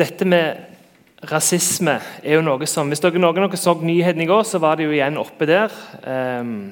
[0.00, 0.66] dette med
[1.30, 4.60] rasisme er jo noe som Hvis dere, noen av dere så nyheten i går, så
[4.62, 5.74] var det jo igjen oppe der.
[6.04, 6.70] Um,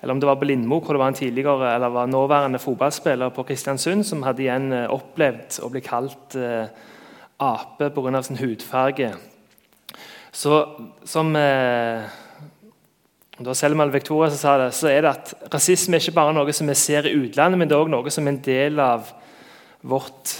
[0.00, 3.32] eller om det var på Lindmo, hvor det var en tidligere eller var nåværende fotballspiller
[3.34, 6.68] på Kristiansund som hadde igjen uh, opplevd å bli kalt uh,
[7.42, 8.22] ape pga.
[8.22, 9.10] sin hudfarge.
[10.36, 10.52] Så
[11.04, 16.34] som det var Selma Victoria sa det, så er det at rasisme er ikke bare
[16.36, 18.80] noe som vi ser i utlandet, men det er også noe som er en del
[18.80, 19.10] av
[19.80, 20.36] vårt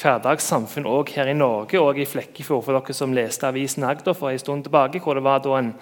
[0.00, 2.64] hverdagssamfunn òg her i Norge og i Flekkefjord.
[2.66, 5.74] For dere som leste avisen Agder for en stund tilbake, hvor det var en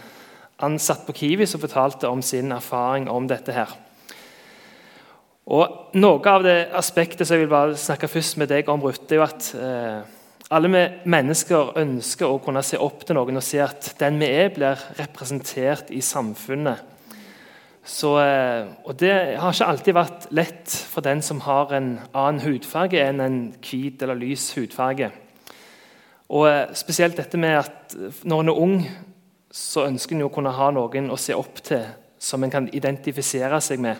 [0.62, 3.52] ansatt på Kiwi som fortalte om sin erfaring om dette.
[3.52, 3.72] her.
[5.46, 9.02] Og Noe av det aspektet som jeg vil bare snakke først med deg om, Ruth,
[9.10, 10.02] er jo at eh,
[10.52, 14.28] alle vi mennesker ønsker å kunne se opp til noen og se at den vi
[14.28, 16.91] er, blir representert i samfunnet.
[17.82, 22.40] Så, eh, og Det har ikke alltid vært lett for den som har en annen
[22.44, 25.10] hudfarge enn en hvit eller lys hudfarge.
[26.30, 28.76] Og eh, Spesielt dette med at når en er ung,
[29.50, 31.82] så ønsker en å kunne ha noen å se opp til
[32.22, 33.96] som en kan identifisere seg med.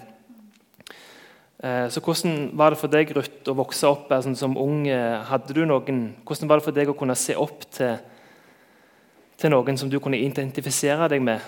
[1.59, 4.87] Eh, så Hvordan var det for deg Ruth, å vokse opp sånn, som ung?
[4.87, 7.99] Hadde du noen, hvordan var det for deg å kunne se opp til,
[9.37, 11.43] til noen som du kunne identifisere deg med?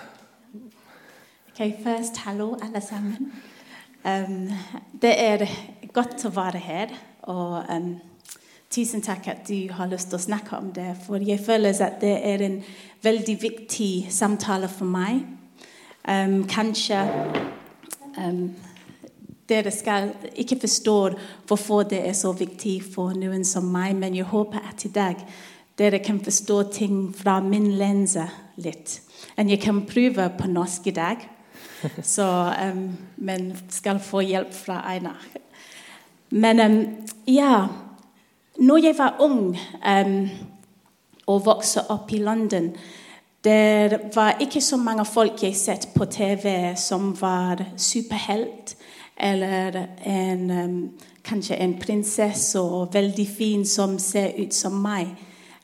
[1.54, 3.32] Okay, først hallo, alle sammen.
[4.04, 4.50] Um,
[5.02, 5.46] det er
[5.92, 6.94] godt å være her.
[7.30, 7.92] Og um,
[8.74, 10.88] tusen takk at du har lyst til å snakke om det.
[11.04, 12.56] For jeg føler at det er en
[13.06, 15.20] veldig viktig samtale for meg.
[16.02, 17.04] Um, kanskje
[19.48, 20.96] dere skal ikke forstå
[21.46, 25.22] hvorfor det er så viktig for noen som meg, men jeg håper at i dag
[25.78, 28.26] dere kan forstå ting fra min lense
[28.58, 28.98] litt.
[29.38, 31.24] Og jeg kan prøve på norsk i dag.
[32.02, 32.26] Så,
[32.72, 35.20] um, men skal få hjelp fra Einar.
[36.30, 36.78] Men um,
[37.26, 37.66] ja
[38.58, 39.56] Når jeg var ung
[40.06, 40.28] um,
[41.26, 42.72] og vokste opp i London
[43.44, 48.76] det var ikke så mange folk jeg sett på TV som var superhelt.
[49.16, 50.94] Eller en,
[51.24, 55.12] kanskje en prinsesse og veldig fin som ser ut som meg.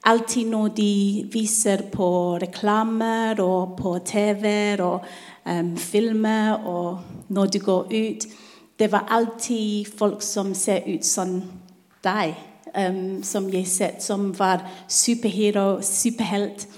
[0.05, 0.93] Alltid når de
[1.33, 5.05] viser på reklamer og på TV-er og
[5.47, 8.27] um, filmer og når du går ut.
[8.79, 11.43] Det var alltid folk som ser ut som
[12.05, 12.35] deg,
[12.89, 16.69] um, som jeg sett, som var superhero, superhelt.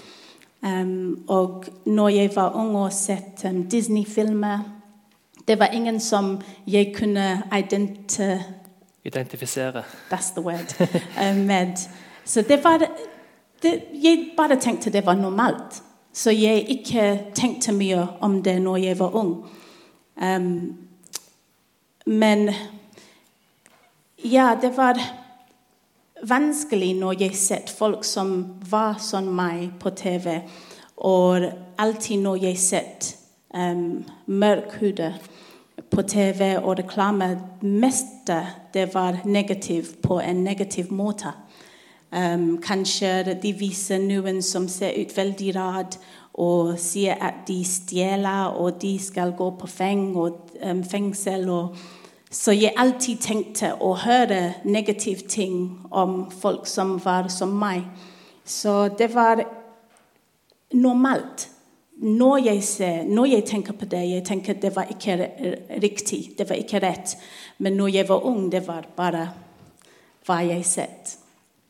[0.61, 4.59] Um, og når jeg var ung og sett um, Disney-filmer
[5.47, 8.39] Det var ingen som jeg kunne identi
[9.05, 9.83] identifisere.
[10.11, 10.75] That's the word.
[11.31, 11.77] um, med.
[12.25, 15.83] Så det var det, Jeg bare tenkte det var normalt.
[16.13, 19.33] Så jeg ikke tenkte mye om det når jeg var ung.
[20.15, 20.77] Um,
[22.05, 22.49] men
[24.23, 24.99] ja, det var
[26.21, 30.37] vanskelig når jeg sett folk som var som meg på TV.
[30.97, 33.15] Og alltid når jeg sett
[33.49, 35.13] um, mørkhudet
[35.89, 38.29] på TV og reklame, mest
[38.73, 41.33] det var negativt på en negativ måte.
[42.13, 45.95] Um, kanskje de viser noen som ser ut veldig rart
[46.37, 51.49] og sier at de stjeler og de skal gå på feng og, um, fengsel.
[51.49, 51.79] Og,
[52.29, 57.81] så jeg alltid tenkte å høre negative ting om folk som var som meg.
[58.45, 59.41] Så det var
[60.73, 61.49] normalt.
[62.03, 65.17] Når jeg, ser, når jeg tenker på det, jeg tenker det var ikke
[65.81, 67.17] riktig, det var ikke rett.
[67.57, 69.27] Men når jeg var ung, det var bare
[70.25, 71.17] hva jeg sett.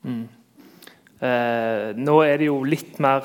[0.03, 0.23] Mm.
[1.23, 3.23] Eh, nå er det jo litt mer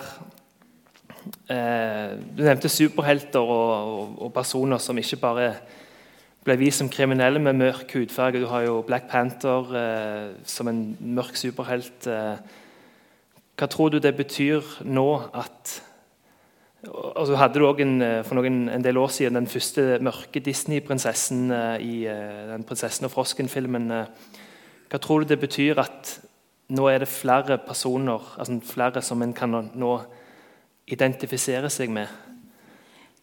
[1.50, 5.48] eh, Du nevnte superhelter og, og, og, personer som ikke bare
[6.46, 8.38] ble vist som kriminelle med mørk hudfarge.
[8.38, 12.06] Du har jo Black Panther eh, som en mørk superhelt.
[12.06, 12.38] Eh.
[13.58, 15.80] hva tror du det betyr nå at
[16.78, 21.50] Altså hadde du også eh, for noen, en del år siden den første mørke Disney-prinsessen
[21.50, 23.90] eh, i den 'Prinsessen og frosken'-filmen.
[24.88, 26.20] Hva tror du det betyr at
[26.68, 29.92] nå er det flere personer, altså flere som en kan nå
[30.86, 32.06] identifisere seg med?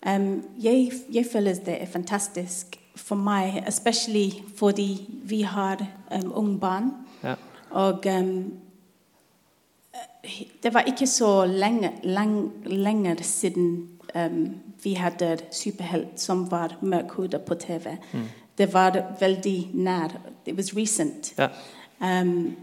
[0.05, 5.81] Um, jeg, jeg, føler det er fantastisk for meg, especially fordi vi har
[6.11, 6.91] um, unge barn.
[7.23, 7.35] Ja.
[7.69, 8.53] Og um,
[10.63, 17.41] det var ikke så lenge, lenge, lenger siden um, vi hadde superhelt som var mørkhudet
[17.41, 17.97] på TV.
[18.13, 18.27] Mm.
[18.57, 20.07] Det var veldig nær.
[20.45, 21.33] It was recent.
[21.37, 21.47] Ja.
[22.21, 22.55] Um,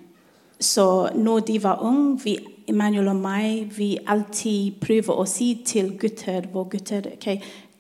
[0.63, 2.39] så når de var unge, vi,
[2.69, 7.27] Emanuel og meg, vi alltid prøver å si til gutter våre gutter ok,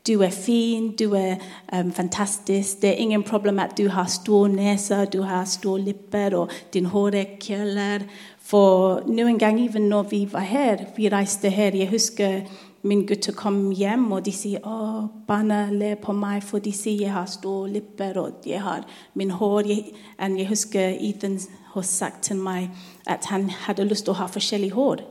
[0.06, 1.36] du er fin, du er
[1.70, 2.80] um, fantastisk.
[2.82, 6.90] Det er ingen problem at du har stor nese, du har store lepper og din
[6.90, 8.02] hår er krøller.
[8.42, 12.42] For noen ganger even når vi var her, vi reiste her Jeg husker
[12.82, 17.04] min gutter kom hjem, og de sier å, barna ler på meg, for de sier
[17.04, 18.82] jeg har store lepper og jeg har
[19.14, 19.68] min hår.
[19.70, 21.38] Jeg, jeg husker Ethan
[21.74, 22.70] har sagt til meg
[23.06, 25.04] at han hadde lyst til å ha forskjellig hår.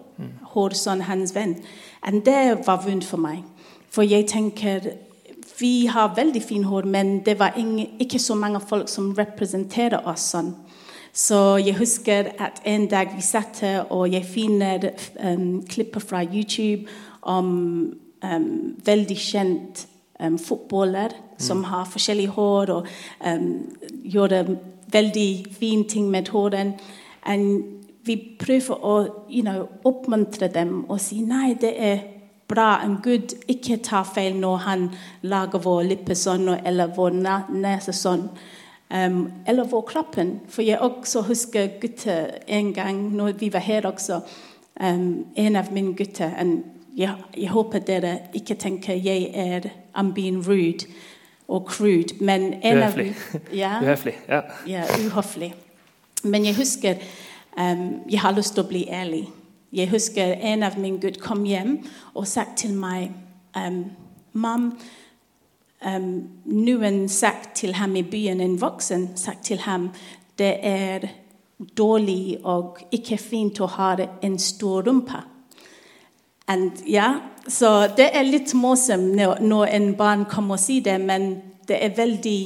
[0.53, 1.55] Hår som hans venn.
[2.07, 3.41] Og det var vondt for meg.
[3.91, 4.91] For jeg tenker
[5.61, 10.07] vi har veldig fint hår, men det var ingen, ikke så mange folk som representerer
[10.09, 10.55] oss sånn.
[11.13, 16.23] Så jeg husker at en dag vi satt her, og jeg finner um, klipper fra
[16.23, 16.87] YouTube
[17.21, 17.49] om
[18.23, 18.47] um,
[18.85, 19.85] veldig kjent
[20.23, 22.87] um, fotballer som har forskjellig hår og
[23.25, 23.49] um,
[24.05, 24.55] gjør
[24.91, 25.29] veldig
[25.59, 26.73] fin ting med tåren.
[28.03, 28.95] Vi prøver å
[29.29, 31.99] you know, oppmuntre dem og si nei, det er
[32.51, 32.81] bra.
[32.83, 34.89] En Gud ikke tar feil når han
[35.21, 37.15] lager vår lippe sånn eller vår
[37.53, 38.27] nese sånn.
[38.91, 40.39] Um, eller vår kroppen.
[40.51, 44.19] For jeg også husker gutter en gang når vi var her også.
[44.81, 46.33] Um, en av mine gutter
[46.95, 50.87] jeg, jeg, håper dere ikke tenker jeg er I'm being rude
[51.51, 52.15] og crude.
[52.19, 53.15] Men en uhøflig.
[53.33, 54.15] Av, ja, uhøflig.
[54.29, 54.41] Ja.
[54.67, 55.53] ja, uhøflig.
[56.23, 56.95] Men jeg husker
[57.57, 59.25] um, jeg har lyst til å bli ærlig.
[59.73, 61.77] Jeg husker en av mine gutter kom hjem
[62.13, 63.11] og sa til meg
[63.55, 63.83] um,
[64.33, 64.69] Mam,
[65.83, 66.11] um,
[66.45, 69.89] noen sa til ham i byen, en voksen sa til ham
[70.39, 71.09] det er
[71.77, 75.19] dårlig og ikke fint å ha en stor rumpe.
[76.51, 77.15] And, yeah.
[77.47, 81.29] så det er litt morsomt når, en barn kommer og sier det, men
[81.67, 82.39] det er veldig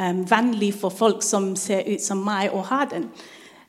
[0.00, 3.10] um, vanlig for folk som ser ut som meg, å ha den.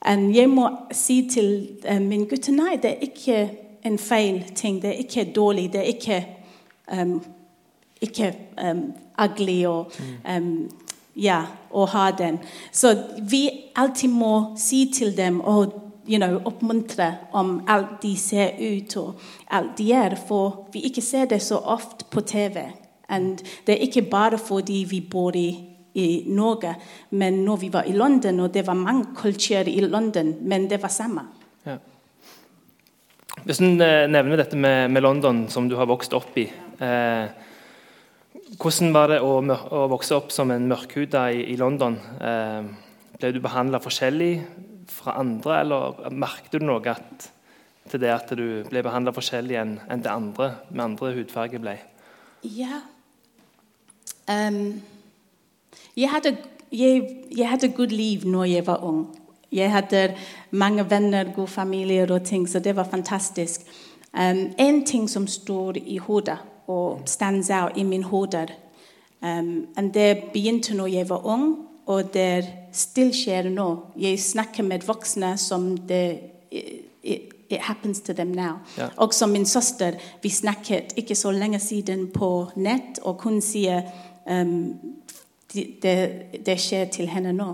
[0.02, 1.50] And jeg må si til
[1.90, 3.42] um, min gutt nei, det er ikke
[3.84, 4.82] en feil ting.
[4.82, 5.74] Det er ikke dårlig.
[5.74, 6.22] Det er ikke,
[6.92, 7.18] um,
[8.02, 8.34] ikke
[8.64, 8.86] um,
[9.20, 9.92] ugly og
[10.30, 10.70] um,
[11.16, 12.40] ja, å ha den.
[12.72, 13.46] Så vi
[13.76, 19.22] alltid må si til dem og you know, oppmuntre om alt de ser ut og
[19.52, 20.16] alt de er.
[20.16, 22.66] For vi ikke ser det så ofte på TV.
[23.10, 26.76] And det er ikke bare fordi vi bor i i Norge.
[27.10, 30.82] Men når vi var i London, og det var mange kulturer i London, men det
[30.82, 31.28] var samme.
[31.66, 31.78] Ja.
[33.44, 36.48] Hvis du eh, nevner dette med, med, London, som du har vokst opp i
[36.80, 37.26] eh,
[38.54, 41.96] Hvordan var det å, å, vokse opp som en mørkhuda i, i London?
[42.22, 42.62] Eh,
[43.18, 44.34] ble du behandla forskjellig
[44.90, 47.30] fra andre, eller merket du noe at,
[47.92, 51.78] til det at du ble behandla forskjellig enn en det andre med andre hudfarge ble?
[52.44, 52.82] Ja.
[54.28, 54.82] Um,
[55.98, 56.38] jeg hadde,
[56.72, 57.04] jeg,
[57.38, 59.06] jeg hadde godt liv når jeg var ung.
[59.52, 60.16] Jeg hadde
[60.52, 63.62] mange venner, god familie og ting, så det var fantastisk.
[64.14, 66.38] Um, en ting som står i hodet
[66.68, 68.48] og stands out i min hode
[69.22, 73.70] um, Det begynte når jeg var ung, og det still skjer nå.
[74.00, 76.06] Jeg snakker med voksne som det
[77.04, 78.60] it, it happens to them now.
[78.78, 79.12] Ja.
[79.12, 79.94] som min søster.
[80.22, 83.82] Vi snakket ikke så lenge siden på nett, og hun sier
[84.26, 84.74] um,
[85.54, 86.12] det,
[86.46, 87.54] det, skjer til henne nå.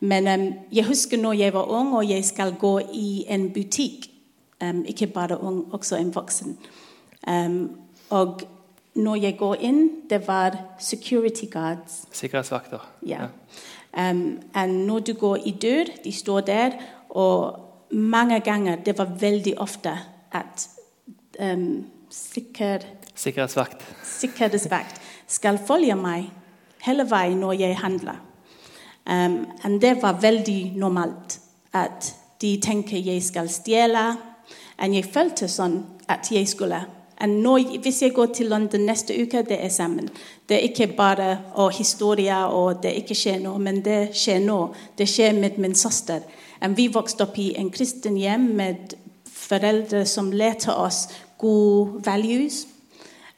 [0.00, 4.10] Men um, jeg husker når jeg var ung og jeg skal gå i en butikk.
[4.62, 6.58] Um, ikke bare ung, også en voksen.
[7.28, 7.70] Um,
[8.10, 8.40] og
[8.94, 12.04] når jeg går inn, det var security guards.
[12.12, 12.78] Sikkerhetsvakter.
[13.06, 13.26] Ja.
[13.94, 16.70] Um, når du går i dør, de står der,
[17.08, 17.60] og
[17.90, 19.98] mange ganger Det var veldig ofte
[20.32, 20.68] at
[21.40, 22.78] um, sikker,
[23.14, 23.84] Sikkerhetsvakt.
[24.04, 26.30] Sikkerhetsvakt skal følge meg
[26.82, 28.18] hele veien når jeg handler.
[29.06, 29.46] Um,
[29.80, 31.40] det var veldig normalt
[31.72, 34.16] at de tenker jeg skal stjele.
[34.78, 35.78] Og jeg følte sånn
[36.10, 36.82] at jeg skulle.
[37.24, 40.10] Når, hvis jeg går til London neste uke, det er sammen.
[40.48, 44.58] Det er ikke bare å, historie og det ikke skjer noe, men det skjer nå.
[44.98, 46.20] Det skjer med min søster.
[46.76, 48.94] Vi vokste opp i en kristen hjem med
[49.28, 51.06] foreldre som lærte oss
[51.40, 52.66] gode values.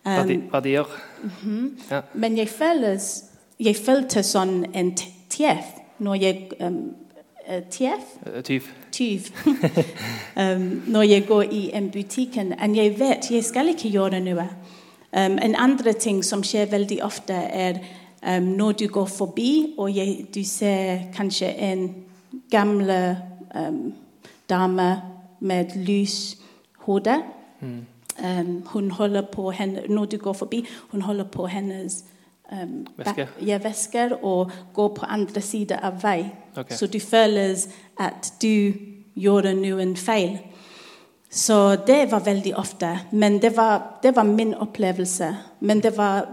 [0.06, 0.86] Um, Verdier.
[1.22, 1.82] Mm -hmm.
[1.90, 2.00] ja.
[2.14, 3.24] Men jeg føles
[3.58, 4.92] jeg følte sånn en
[5.32, 5.64] tjef
[5.98, 6.78] når jeg um,
[7.70, 8.02] Tjef?
[8.42, 8.64] Tyv.
[8.90, 9.28] Tyv.
[10.42, 12.52] um, når jeg går i en butikken.
[12.52, 14.48] Og jeg vet jeg skal ikke gjøre noe.
[15.12, 17.78] Um, en andre ting som skjer veldig ofte, er
[18.26, 21.94] um, når du går forbi og jeg, du ser kanskje en
[22.50, 23.18] gamle
[23.54, 23.94] um,
[24.50, 25.02] dame
[25.40, 26.36] med lys
[26.78, 27.22] hode.
[27.60, 27.86] Mm.
[28.66, 32.04] hun holder på henne, Når du går forbi, hun holder på hennes
[32.52, 33.26] um, væsker.
[33.46, 36.26] Ja, væsker og går på andre siden av vei.
[36.56, 36.76] Okay.
[36.76, 37.66] Så du føler
[37.98, 38.72] at du
[39.14, 40.38] gjorde noen feil.
[41.30, 42.98] Så det var veldig ofte.
[43.12, 45.36] Men det var, det var min opplevelse.
[45.60, 46.26] Men det var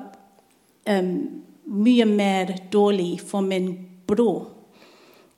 [0.89, 4.47] um, mye mer dårlig for min bror.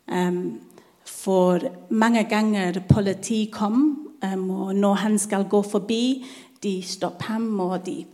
[0.08, 0.62] Um,
[1.06, 1.60] For
[1.90, 6.26] mange ganger politi kom, um, og når han skal gå forbi,
[6.64, 8.06] de stopper ham og de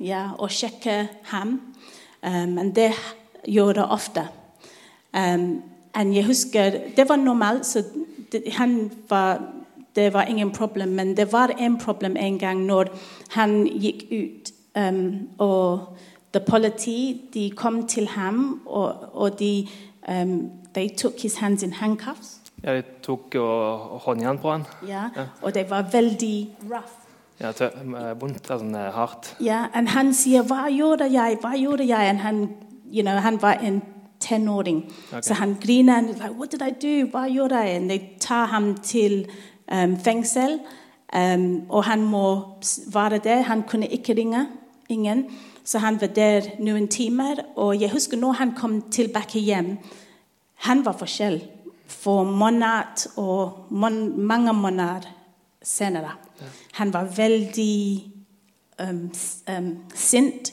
[0.00, 1.60] ja, og sjekker ham.
[2.22, 2.92] Um, men det
[3.48, 4.28] gjør det ofte.
[5.16, 5.62] Um,
[5.96, 7.82] jeg husker Det var normalt, så
[8.32, 9.42] det, han var,
[9.96, 10.88] det var ingen problem.
[10.88, 12.84] Men det var en problem en gang når
[13.30, 14.52] han gikk ut.
[14.76, 15.96] Um, og
[16.32, 19.68] the politi de kom til ham, og, og de
[20.08, 22.40] um, they took his hands in handcuffs.
[22.64, 24.64] Ja, de tok og, håndjern på han.
[24.88, 25.08] Ja,
[25.42, 26.92] og det var veldig rough.
[27.40, 29.36] Ja, eh, vondt, altså hardt.
[29.40, 32.10] Ja, og han sier 'Hva gjorde jeg?' Hva gjorde jeg?
[32.10, 32.48] Og han,
[32.94, 33.82] you know, han var en
[34.20, 34.92] tenåring.
[35.22, 36.00] Så han griner.
[36.00, 37.10] Like, 'What did I do?
[37.10, 39.26] Hva gjorde jeg?' Og de tar ham til
[40.04, 40.58] fengsel,
[41.68, 42.24] og han må
[42.92, 43.42] være der.
[43.42, 44.46] Han kunne ikke ringe.
[44.88, 45.24] Ingen.
[45.64, 47.42] Så han var der noen timer.
[47.56, 49.76] Og jeg husker når han kom tilbake hjem,
[50.54, 51.40] han var forskjell
[51.86, 55.08] for måned og mange måneder
[55.62, 56.14] senere.
[56.72, 58.04] Han var veldig
[58.82, 59.10] um,
[59.58, 60.52] um, sint.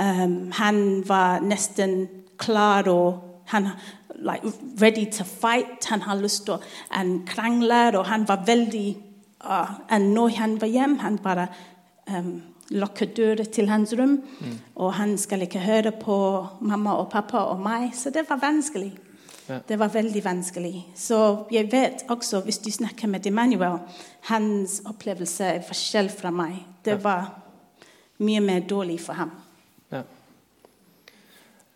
[0.00, 3.68] Um, han var nesten klar og han
[4.18, 4.42] like,
[4.80, 5.84] ready to fight.
[5.90, 6.62] Han har lyst til å
[7.26, 8.96] krangle, og han var veldig
[9.44, 11.48] uh, Når han var hjemme, han bare
[12.08, 14.20] um, lukket døra til hans rom.
[14.40, 14.58] Mm.
[14.74, 16.16] Og han skal ikke høre på
[16.60, 17.92] mamma og pappa og meg.
[17.94, 18.92] Så det var vanskelig.
[19.48, 19.58] Ja.
[19.68, 20.86] Det var veldig vanskelig.
[20.96, 23.78] Så jeg vet også, hvis du snakker med Emmanuel,
[24.30, 26.62] hans opplevelse er forskjell fra meg.
[26.84, 27.28] Det var
[28.24, 29.30] mye mer dårlig for ham.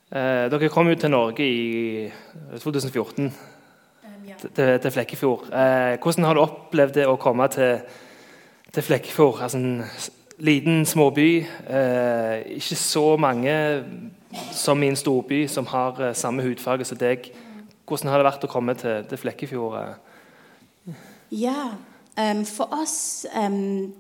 [0.09, 2.11] Eh, dere kom jo til Norge i
[2.57, 4.37] 2014, um, ja.
[4.41, 5.51] til, til, Flekkefjord.
[5.53, 7.83] Eh, hvordan har du opplevd det å komme til,
[8.73, 9.43] til Flekkefjord?
[9.45, 9.83] Altså en
[10.39, 11.45] liten småby.
[11.69, 13.85] Eh, ikke så mange
[14.53, 17.29] som i en storby som har eh, samme hudfarge som deg.
[17.85, 19.99] Hvordan har det vært å komme til, til Flekkefjord?
[21.37, 21.75] Ja,
[22.17, 23.93] um, for oss um,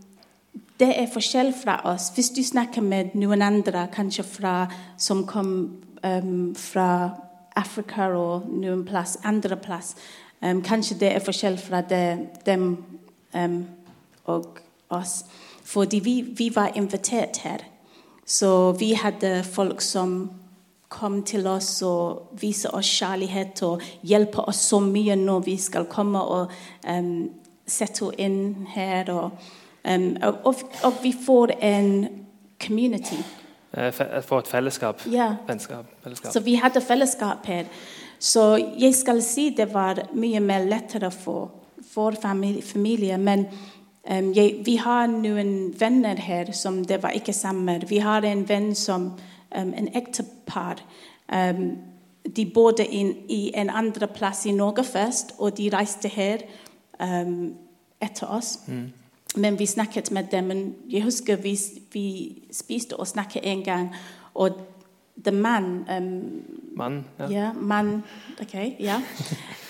[0.81, 2.09] Det er forskjell fra oss.
[2.15, 4.55] Hvis du snakker med noen andre, kanskje fra,
[4.97, 5.53] som kom
[6.05, 7.11] um, fra
[7.57, 9.97] Afrika og noen plass, andre plass,
[10.39, 12.69] kanskje det er forskjell fra det, dem
[14.31, 14.61] og
[14.95, 15.25] oss.
[15.65, 17.65] Fordi vi, vi var invitert her.
[18.27, 20.31] Så vi hadde folk som
[20.89, 25.89] kom til oss og vise oss kjærlighet og hjelpe oss så mye når vi skal
[25.89, 26.53] komme og
[26.89, 27.29] um,
[27.69, 29.11] sette inn her.
[29.13, 29.31] Og,
[29.85, 32.09] um, og, og, vi får en
[32.67, 33.21] community.
[33.77, 35.03] Eh, for et fellesskap.
[35.13, 35.35] Ja.
[35.47, 36.33] Vennskap, fellesskap.
[36.33, 37.65] Så vi hadde fellesskap her.
[38.19, 41.51] Så jeg skal si det var mye mer lettere for
[41.95, 43.47] vår familie, familie men
[44.11, 47.85] um, jeg, vi har noen venner her som det var ikke sammen.
[47.89, 49.13] Vi har en venn som
[49.57, 50.83] um, en ektepar.
[51.33, 51.79] Um,
[52.37, 56.39] de bodde in, i en andre plass i Norge først, og de reiste her
[57.01, 57.55] um,
[58.01, 58.59] etter oss.
[58.67, 58.93] Mm.
[59.39, 60.45] Men vi snakket med dem.
[60.45, 61.59] Men jeg husker vi,
[61.93, 63.95] vi spiste og snakket en gang,
[64.35, 64.51] og
[65.25, 66.43] the man um,
[66.77, 67.31] Mann, ja.
[67.31, 67.53] ja.
[67.53, 68.03] Man,
[68.41, 69.03] ok, ja.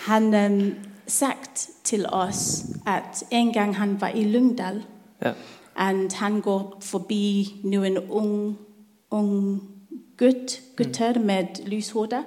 [0.06, 0.74] Han um,
[1.06, 4.84] sagt til oss at en gang han var i Lyngdal,
[5.22, 5.32] ja.
[6.14, 8.58] han går forbi noen ung,
[9.10, 9.62] ung
[10.18, 12.24] gutt, gutter med lyshode,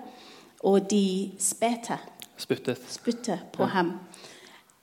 [0.59, 1.97] og de spytter.
[2.37, 2.77] Spyttet.
[2.87, 3.69] Spyttet på ja.
[3.69, 3.91] ham.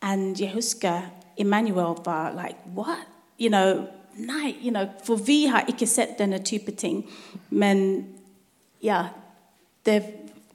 [0.02, 1.00] Og jeg husker
[1.38, 3.06] Emmanuel var like What?
[3.40, 7.04] You know, nei, you know, for vi har ikke sett denne type ting.
[7.50, 8.06] Men
[8.82, 9.04] ja,
[9.86, 10.02] det,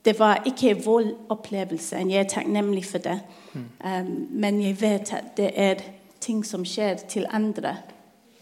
[0.04, 3.20] det var ikke vår opplevelse, jeg er takknemlig for det.
[3.52, 3.66] Mm.
[3.84, 5.74] Um, men jeg vet at det er
[6.20, 7.76] ting som skjer til andre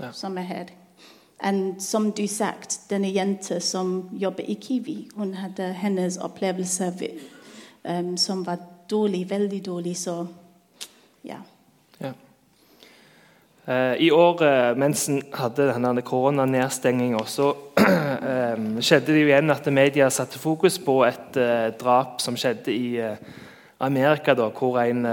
[0.00, 0.12] ja.
[0.12, 0.66] som er her.
[1.42, 6.92] Og som du sagt, denne jenta som jobber i Kiwi, hun hadde hennes opplevelse
[7.84, 8.58] um, som var
[8.90, 9.96] dårlig, veldig dårlig.
[9.96, 10.26] Så
[11.24, 11.36] ja.
[12.00, 12.12] ja.
[13.62, 19.54] Uh, I år, uh, mens en hadde denne koronanedstenginga, så um, skjedde det jo igjen
[19.54, 21.38] at media satte fokus på et
[21.78, 22.98] drap som skjedde i
[23.82, 25.06] Amerika, da, hvor en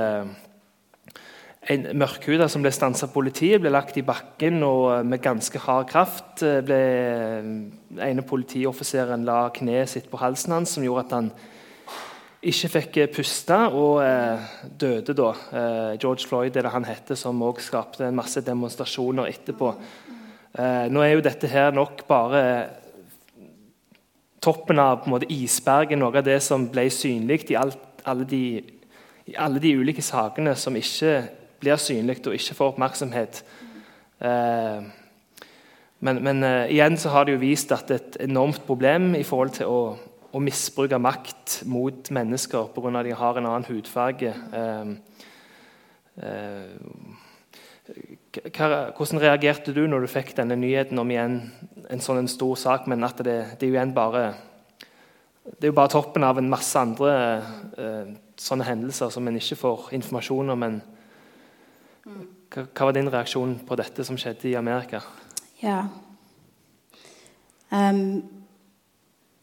[1.70, 5.90] en mørkhuda som ble stansa av politiet, ble lagt i bakken og med ganske hard
[5.92, 6.42] kraft.
[6.42, 11.32] Eh, ble, eh, ene politioffiseren la kneet sitt på halsen hans, som gjorde at han
[12.40, 15.30] ikke fikk eh, puste og eh, døde da.
[15.52, 19.74] Eh, George Floyd er det han heter, som også skapte en masse demonstrasjoner etterpå.
[20.60, 22.40] Nå er jo dette her nok bare
[24.42, 29.62] toppen av på en måte, isberget, noe av det som ble synlig i, i alle
[29.62, 31.14] de ulike sakene som ikke
[31.62, 33.44] blir synlig og ikke får oppmerksomhet.
[36.02, 39.24] Men, men igjen så har det jo vist at det er et enormt problem i
[39.28, 39.80] forhold til å,
[40.32, 43.00] å misbruke makt mot mennesker pga.
[43.00, 44.34] at de har en annen hudfarge.
[44.54, 44.86] Eh,
[46.24, 46.76] eh,
[48.54, 51.42] hva, hvordan reagerte du når du fikk denne nyheten om igjen
[51.90, 54.36] en sånn en stor sak, men at det, det er bare
[55.50, 57.14] det er jo bare toppen av en masse andre
[57.78, 60.60] eh, sånne hendelser som en ikke får informasjon om.
[60.60, 60.82] Men
[62.54, 65.02] hva, var din reaksjon på dette som skjedde i Amerika?
[65.64, 65.88] Ja.
[67.72, 68.39] Um,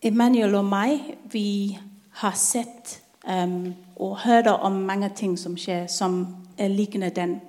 [0.03, 1.79] Emanuel og meg, vi
[2.21, 2.99] har sett
[3.29, 6.21] um, og hørt om mange ting som skjer, som
[6.59, 7.41] er lignende den.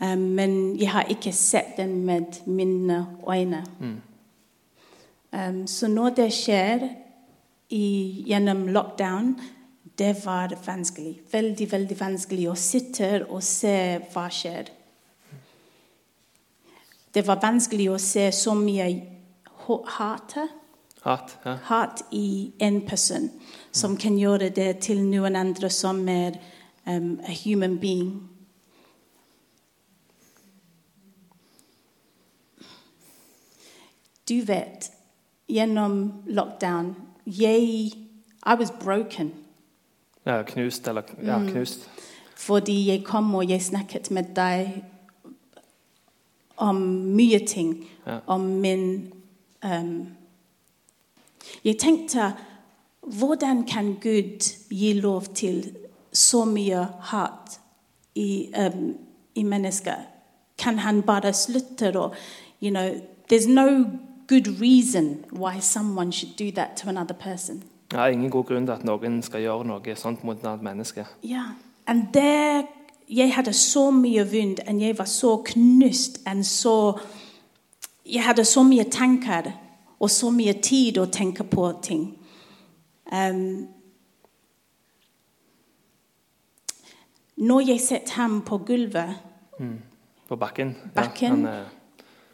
[0.00, 3.64] Um, men jeg har ikke sett den med mine øyne.
[3.80, 4.00] Mm.
[5.32, 6.88] Um, så når det skjer
[7.70, 9.34] i, gjennom lockdown,
[9.98, 11.20] det var vanskelig.
[11.32, 13.76] Veldig, veldig vanskelig å sitte og se
[14.12, 14.68] hva skjer.
[17.14, 18.90] Det var vanskelig å se så mye
[19.96, 20.36] hat,
[21.06, 21.58] hat, ja.
[21.62, 23.30] hat i en person
[23.70, 26.38] som kan gjøre det til noen andre som er
[26.86, 28.28] um, a human being.
[34.28, 34.90] Du vet,
[35.48, 36.96] gjennom lockdown
[37.26, 37.92] jeg
[38.46, 39.32] I was broken.
[40.26, 41.50] Ja, knust eller ja, mm.
[41.50, 41.86] knust.
[41.86, 42.02] Mm.
[42.36, 44.82] Fordi jeg kom og jeg snakket med deg
[46.56, 46.76] om
[47.14, 47.86] mye ting.
[48.06, 48.18] Ja.
[48.26, 49.12] Om min
[49.64, 50.06] um,
[51.64, 52.32] Jeg tenkte
[53.02, 55.76] Hvordan kan Gud gi lov til
[56.12, 57.60] så mye hat
[58.14, 58.94] i, um,
[59.34, 59.94] i mennesker?
[60.58, 62.12] Kan han bare slutte å
[62.60, 63.00] you know,
[63.32, 63.86] There's no
[64.26, 67.62] good reason why someone should do that to another person.
[67.92, 71.06] Ja, ingen god grunn til at noen skal gjøre noe sånt mot et annet menneske.
[71.22, 71.42] Ja,
[71.86, 72.66] and there,
[73.08, 76.18] Jeg hadde så mye vondt, og jeg var så knust.
[76.42, 76.98] så,
[78.06, 79.52] jeg hadde så mye tanker
[79.98, 82.06] og så mye tid å tenke på ting.
[83.12, 83.68] Um,
[87.36, 89.12] når jeg setter ham på gulvet
[89.60, 89.76] mm.
[90.26, 90.72] På bakken?
[90.94, 91.66] bakken ja, han,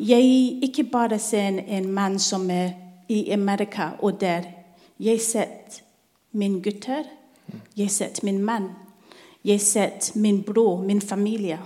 [0.01, 2.73] jeg ikke bare ser en mann som er
[3.09, 4.47] i Amerika og der.
[4.99, 5.47] Jeg ser
[6.33, 7.05] min gutter,
[7.77, 8.71] jeg ser min mann,
[9.45, 11.59] jeg ser min bror, min familie.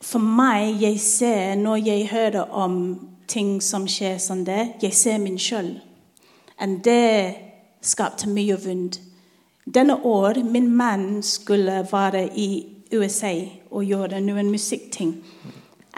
[0.00, 5.18] For meg, jeg ser når jeg hører om ting som skjer sånn det, jeg ser
[5.18, 5.74] min sjøl.
[6.62, 7.34] Og det
[7.82, 9.00] skapte mye vondt.
[9.68, 13.34] Denne år min mann skulle være i USA
[13.70, 15.18] og gjøre noen musikkting.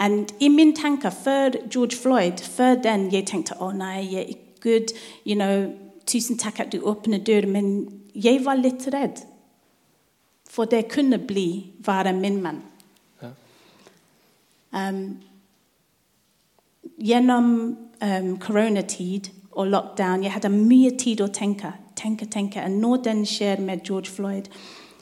[0.00, 4.92] Og i min tanke før George Floyd, før den, jeg tenkte å oh, nei, Gud,
[5.26, 5.70] you know,
[6.06, 9.22] tusen takk at du åpner døren, Men jeg var litt redd.
[10.50, 12.62] For det kunne bli være min mann.
[14.72, 15.16] Um,
[16.98, 21.72] gjennom um, koronatid og lockdown jeg hadde mye tid å tenke.
[21.96, 22.62] tenke, tenke.
[22.64, 24.48] Og når den skjer med George Floyd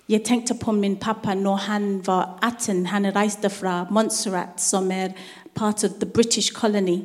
[0.09, 2.87] jeg tenkte på min pappa når han var 18.
[2.87, 5.09] Han reiste fra Montserrat, som er
[5.55, 7.05] part of the British colony.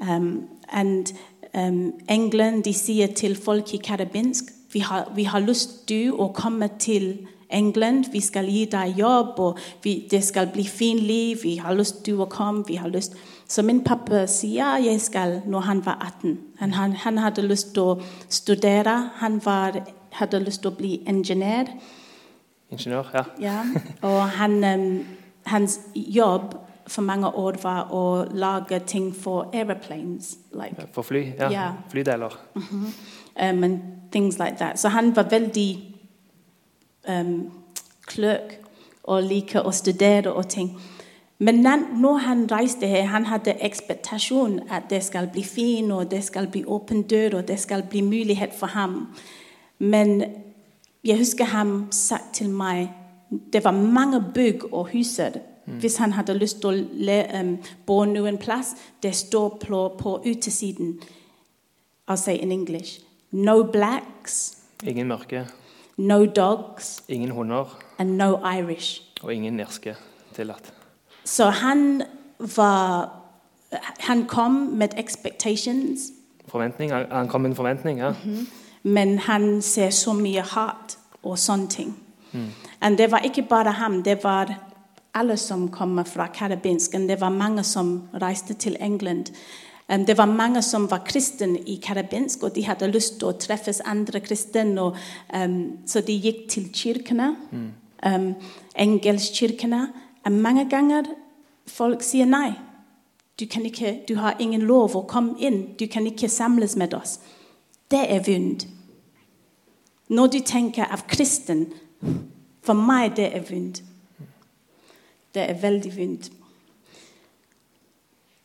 [0.00, 1.12] Um, and
[1.54, 6.30] um, England de sier til folk i karabinsk vi har, vi har lyst du å
[6.34, 8.04] komme til England.
[8.12, 11.42] Vi skal gi deg jobb, og vi, det skal bli fint liv.
[11.42, 12.64] Vi har lyst til å komme.
[12.68, 13.16] vi har lyst.
[13.48, 16.38] Så min pappa sier jeg skal når han var 18.
[16.60, 19.10] Han, han, han hadde lyst til å studere.
[19.20, 21.72] Han var, hadde lyst til å bli ingeniør.
[22.70, 23.24] Ingeniør, ja.
[23.40, 23.62] ja.
[24.06, 25.04] Og han,
[25.46, 26.54] hans jobb
[26.90, 30.36] for mange år var å lage ting for aeroplanes.
[30.52, 31.32] Like, for fly?
[31.38, 31.50] Ja.
[31.50, 31.72] Yeah.
[31.90, 32.34] Flydeler.
[32.54, 32.86] Mm -hmm.
[33.50, 34.78] um, and things like that.
[34.78, 35.89] Så han var veldig
[37.08, 37.50] um,
[38.06, 38.56] kløk
[39.04, 40.74] og liker å studere og ting.
[41.40, 41.62] Men
[41.96, 46.50] når han reiste her, han hadde ekspektasjon at det skal bli fin, og det skal
[46.52, 49.06] bli åpen dør, og det skal bli mulighet for ham.
[49.78, 50.24] Men
[51.04, 52.90] jeg husker han sa til meg
[53.52, 55.30] det var mange bygg og huser.
[55.66, 55.78] Mm.
[55.78, 57.42] Hvis han hadde lyst til å
[57.86, 60.98] bo noen plass, det står på, på utesiden.
[62.08, 63.00] I'll say in English.
[63.30, 64.58] No blacks.
[64.82, 65.46] Ingen mørke.
[66.00, 67.02] No dogs.
[67.08, 67.78] Ingen hunder.
[67.98, 69.02] And no Irish.
[69.22, 69.96] Og ingen irske
[70.34, 70.72] tillatt.
[71.24, 72.02] Så han
[72.56, 73.16] var
[73.98, 76.00] Han kom med expectations.
[76.48, 76.92] Forventning.
[76.92, 78.08] Han kom med en forventning, ja.
[78.24, 78.46] Mm -hmm.
[78.82, 81.94] Men han ser så mye hat og sånne ting.
[82.32, 82.96] Mm.
[82.96, 84.02] Det var ikke bare ham.
[84.02, 84.54] Det var
[85.14, 86.92] alle som kommer fra karibinsk.
[86.92, 89.26] Det var mange som reiste til England.
[89.90, 93.80] Det var mange som var kristne i karabinsk, og de hadde lyst til å treffes
[93.82, 94.92] andre kristne.
[95.34, 98.34] Um, så de gikk til kirkene, mm.
[98.78, 99.88] engelskirkene.
[100.30, 101.10] Mange ganger
[101.66, 102.52] folk sier nei.
[103.40, 105.74] Du, ikke, du har ingen lov å komme inn.
[105.80, 107.18] Du kan ikke samles med oss.
[107.90, 108.66] Det er vondt.
[110.10, 111.66] Når du tenker av kristen,
[112.62, 113.82] for meg det er vondt.
[115.34, 116.30] Det er veldig vondt.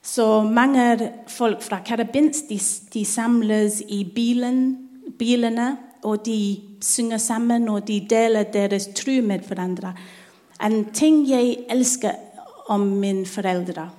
[0.05, 2.59] Så mange folk fra Karabins de,
[2.93, 4.77] de samles i bilen,
[5.19, 9.95] bilene, og de synger sammen, og de deler deres tro med hverandre.
[10.61, 12.11] En ting jeg elsker
[12.69, 13.89] om mine foreldre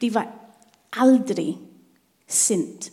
[0.00, 0.26] De var
[0.98, 1.56] aldri
[2.26, 2.92] sint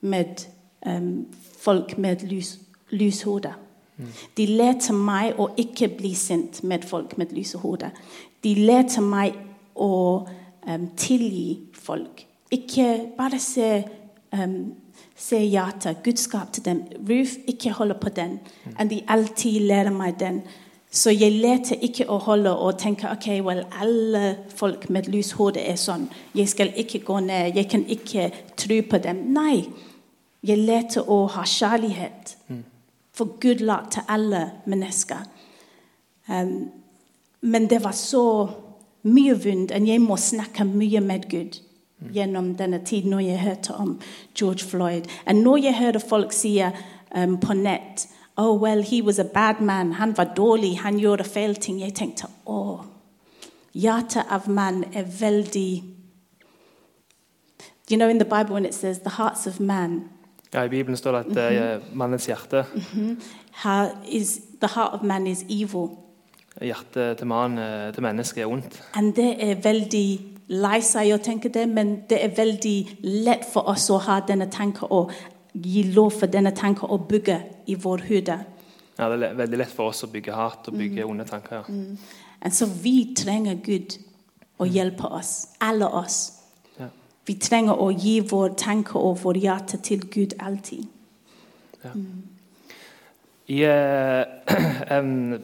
[0.00, 0.44] med
[0.86, 1.26] um,
[1.58, 2.58] folk med lys,
[2.90, 3.52] lyshode.
[4.36, 7.90] De lærte meg å ikke bli sint med folk med lyse hoder.
[8.44, 9.34] De lærte meg
[9.74, 10.26] å
[10.68, 12.26] um, tilgi folk.
[12.50, 13.84] Ikke bare se,
[14.32, 14.74] um,
[15.16, 16.82] se ja til Guds til dem.
[17.10, 18.40] Ruth, ikke holde på den.
[18.78, 20.42] Og de alltid lærer meg den.
[20.90, 25.60] Så jeg leter ikke å holde og tenke ok, well, alle folk med lys hode
[25.60, 26.06] er sånn.
[26.34, 27.56] Jeg skal ikke gå ned.
[27.56, 29.26] Jeg kan ikke tro på dem.
[29.34, 29.66] Nei.
[30.42, 32.36] Jeg leter å ha kjærlighet.
[33.12, 35.26] For Gud la til alle mennesker.
[36.28, 36.70] Um,
[37.40, 38.24] men det var så
[39.08, 41.58] mye vondt, og jeg må snakke mye med Gud
[42.14, 43.96] gjennom denne tiden når jeg hørte om
[44.38, 45.08] George Floyd.
[45.26, 48.08] Og når jeg hørte folk si um, på nett
[48.40, 49.92] Oh, well, he was a bad man.
[49.92, 50.78] Han var dårlig.
[50.78, 51.80] Han gjorde feil ting.
[51.80, 52.84] Jeg tenkte å, oh,
[53.74, 55.82] hjertet av mann er veldig
[57.90, 60.02] You know, in the Bible, when it says the hearts of man
[60.54, 62.64] Ja, I Bibelen står det at det er mannens hjerte.
[63.50, 65.88] how is the heart of man is evil.
[66.60, 68.80] Hjertet til mann, eh, til mennesket, er ondt.
[68.96, 70.06] Og det er veldig
[70.48, 72.78] lei seg å tenke det, men det er veldig
[73.26, 75.12] lett for oss å ha denne tanken og
[75.52, 78.38] gi lov for denne tanken å bygge i vår hode.
[78.98, 81.64] Ja, det er veldig lett for oss å bygge hat og bygge onde tanker.
[81.68, 81.86] ja.
[82.44, 83.98] Og så vi trenger Gud
[84.58, 86.18] å hjelpe oss, alle oss.
[86.78, 86.88] Ja.
[87.26, 90.86] Vi trenger å gi vår tanke og vår hjerte til Gud alltid.
[93.48, 94.24] I, uh,
[94.90, 95.38] em,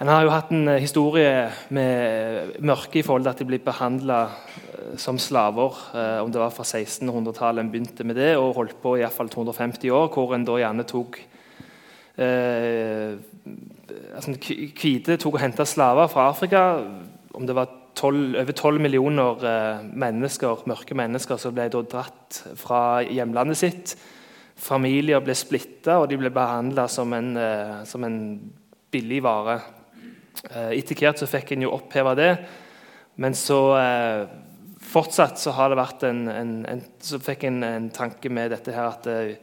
[0.00, 3.58] en har jo hatt en eh, historie med mørke i forhold til at de ble
[3.62, 4.22] behandla
[4.96, 5.76] som slaver.
[5.94, 9.12] eh, om det var fra 1600-tallet en begynte med det, og holdt på i hvert
[9.12, 11.20] fall 250 år, hvor en da gjerne tok
[12.18, 13.14] eh,
[14.14, 14.34] altså,
[14.80, 16.64] Hvite tok og henta slaver fra Afrika.
[17.34, 22.42] Om det var 12, over 12 millioner eh, mennesker, mørke mennesker som ble da dratt
[22.56, 23.94] fra hjemlandet sitt.
[24.56, 28.18] Familier ble splitta, og de ble behandla som, en, eh, som en
[28.92, 29.60] billig vare.
[30.50, 32.30] Eh, etter hvert så fikk en jo oppheva det,
[33.22, 34.22] men så eh,
[34.92, 38.74] fortsatt så har det vært en, en, en Så fikk en en tanke med dette
[38.74, 39.36] her at eh,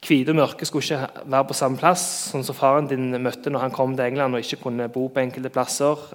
[0.00, 3.66] hvite og mørke skulle ikke være på samme plass, sånn som faren din møtte når
[3.66, 6.06] han kom til England og ikke kunne bo på enkelte plasser.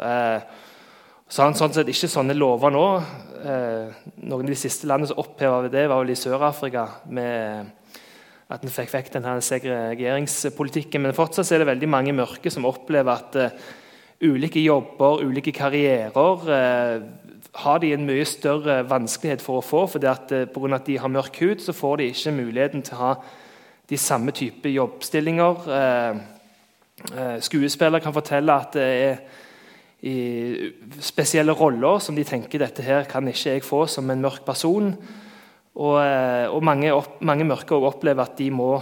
[1.30, 2.88] Så har han sånn sett ikke sånne lover nå.
[3.46, 6.88] Noen av de siste landene som oppheva det, var vel i Sør-Afrika.
[7.14, 7.70] med
[8.50, 11.02] at en fikk vekk denne segregeringspolitikken.
[11.02, 13.38] Men fortsatt er det veldig mange mørke som opplever at
[14.24, 17.02] ulike jobber, ulike karrierer eh,
[17.56, 19.86] har de en mye større vanskelighet for å få.
[19.92, 20.76] For eh, Pga.
[20.76, 23.16] at de har mørk hud, så får de ikke muligheten til å ha
[23.90, 25.68] de samme type jobbstillinger.
[25.80, 26.22] Eh,
[27.16, 29.18] eh, skuespillere kan fortelle at det er
[30.06, 34.44] i spesielle roller som de tenker dette her kan ikke jeg få som en mørk
[34.46, 34.92] person.
[35.76, 38.78] Og, eh, og mange, opp, mange mørke opplever at de må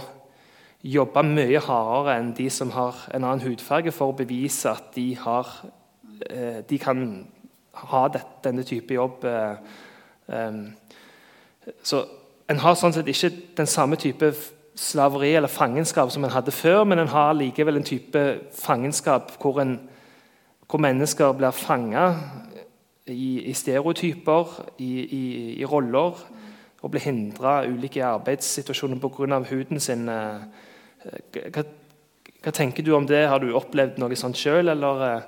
[0.84, 5.14] jobbe mye hardere enn de som har en annen hudfarge, for å bevise at de,
[5.16, 5.48] har,
[6.28, 7.26] eh, de kan
[7.88, 9.24] ha det, denne type jobb.
[9.24, 9.56] eh,
[10.28, 10.74] em.
[11.82, 12.04] så
[12.48, 14.32] en har sånn sett ikke den samme type
[14.76, 19.60] slaveri eller fangenskap som en hadde før, men en har likevel en type fangenskap hvor,
[19.60, 19.78] en,
[20.68, 22.14] hvor mennesker blir fanga
[23.06, 24.44] i, i stereotyper,
[24.78, 25.24] i, i,
[25.60, 26.20] i roller,
[26.82, 29.38] og blir hindra ulike arbeidssituasjoner pga.
[29.48, 30.08] huden sin.
[30.08, 30.40] eh,
[31.04, 31.64] Hva,
[32.44, 33.26] hva tenker du om det?
[33.28, 35.02] Har du opplevd noe sånt sjøl, eller?
[35.08, 35.22] eh?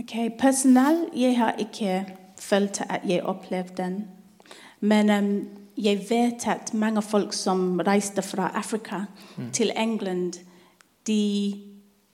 [0.00, 2.04] Ok, Personell, jeg har ikke
[2.40, 4.04] følt at jeg opplevde den.
[4.80, 5.30] Men um,
[5.76, 9.04] jeg vet at mange folk som reiste fra Afrika
[9.52, 10.32] til England,
[11.06, 11.54] de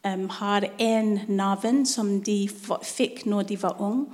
[0.06, 2.48] um, har en navn som de
[2.82, 4.06] fikk når de var unge.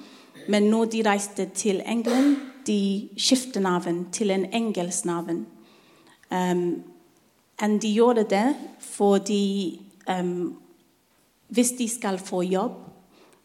[0.48, 5.46] Men når de reiste til England, de skiftet navn til en engelsk navn.
[6.30, 6.82] Um,
[7.62, 9.80] og de gjorde det fordi
[10.20, 10.58] um,
[11.48, 12.72] hvis de skal få jobb,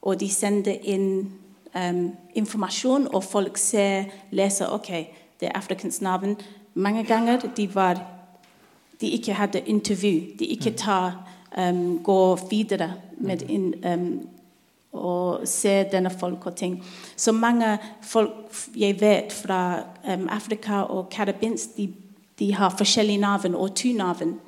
[0.02, 1.32] og de sender inn
[1.76, 4.90] um, informasjon, og folk ser, leser ok,
[5.40, 6.36] det er afrikansk navn
[6.74, 8.02] Mange ganger de var
[9.02, 10.22] de ikke hadde intervju.
[10.40, 14.28] De ikke tar, um, går videre med in, um,
[14.92, 16.86] og se denne folk og ting.
[17.16, 18.32] Så mange folk
[18.76, 21.94] jeg vet fra um, Afrika og Karabinsk, de,
[22.44, 24.40] de har forskjellige navn og to navn.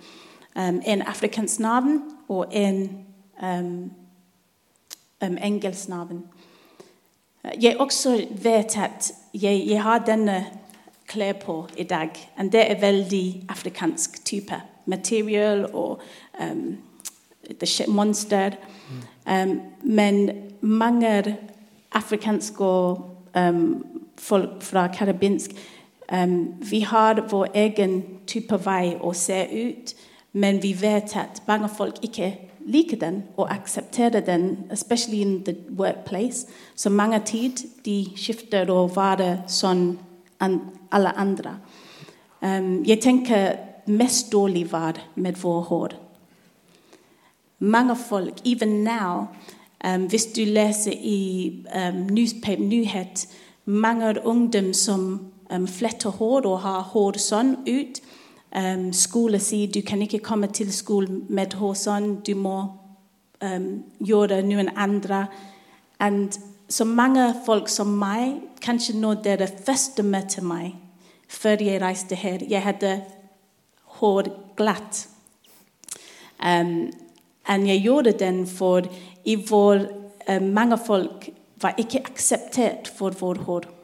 [0.56, 3.06] Um, en afrikansk navn og en
[3.44, 3.92] um,
[5.24, 6.24] um, engelsk navn.
[7.62, 10.46] Jeg også vet at jeg, jeg har denne
[11.08, 12.10] klær på i dag.
[12.38, 14.62] Og det er veldig afrikansk type.
[14.86, 16.02] Material og
[16.40, 16.78] um,
[17.88, 18.52] monster.
[19.32, 20.30] Um, men
[20.62, 21.38] mange
[21.92, 23.86] afrikanske um,
[24.18, 25.52] folk fra karibinsk
[26.12, 29.96] um, Vi har vår egen type vei å se ut,
[30.34, 32.34] men vi vet at mange folk ikke
[32.66, 36.48] liker den og aksepterer den, especially in the workplace.
[36.76, 37.52] Så mange tid
[37.86, 39.98] de skifter å være sånn
[40.92, 41.58] alle andre.
[42.42, 45.96] Um, jeg tenker mest dårlig var med vår hår.
[47.60, 49.28] Mange folk, even now,
[49.88, 52.06] um, hvis du leser i um,
[52.60, 53.28] nyhet,
[53.66, 58.02] mange ungdom som um, fletter hår og har hår sånn ut.
[58.56, 62.56] Um, skole sier du kan ikke komme til skolen med hår sånn, du må
[63.44, 65.26] um, gjøre noen andre.
[66.00, 66.36] And
[66.70, 70.74] så mange folk som meg, kanskje når dere først møtte meg
[71.30, 73.02] før jeg reiste her Jeg hadde
[74.00, 75.08] hår glatt.
[76.40, 76.92] Um,
[77.46, 78.88] jeg gjorde den for
[79.26, 79.86] i vår,
[80.30, 81.30] uh, mange folk
[81.62, 83.75] var ikke akseptert for vår hår.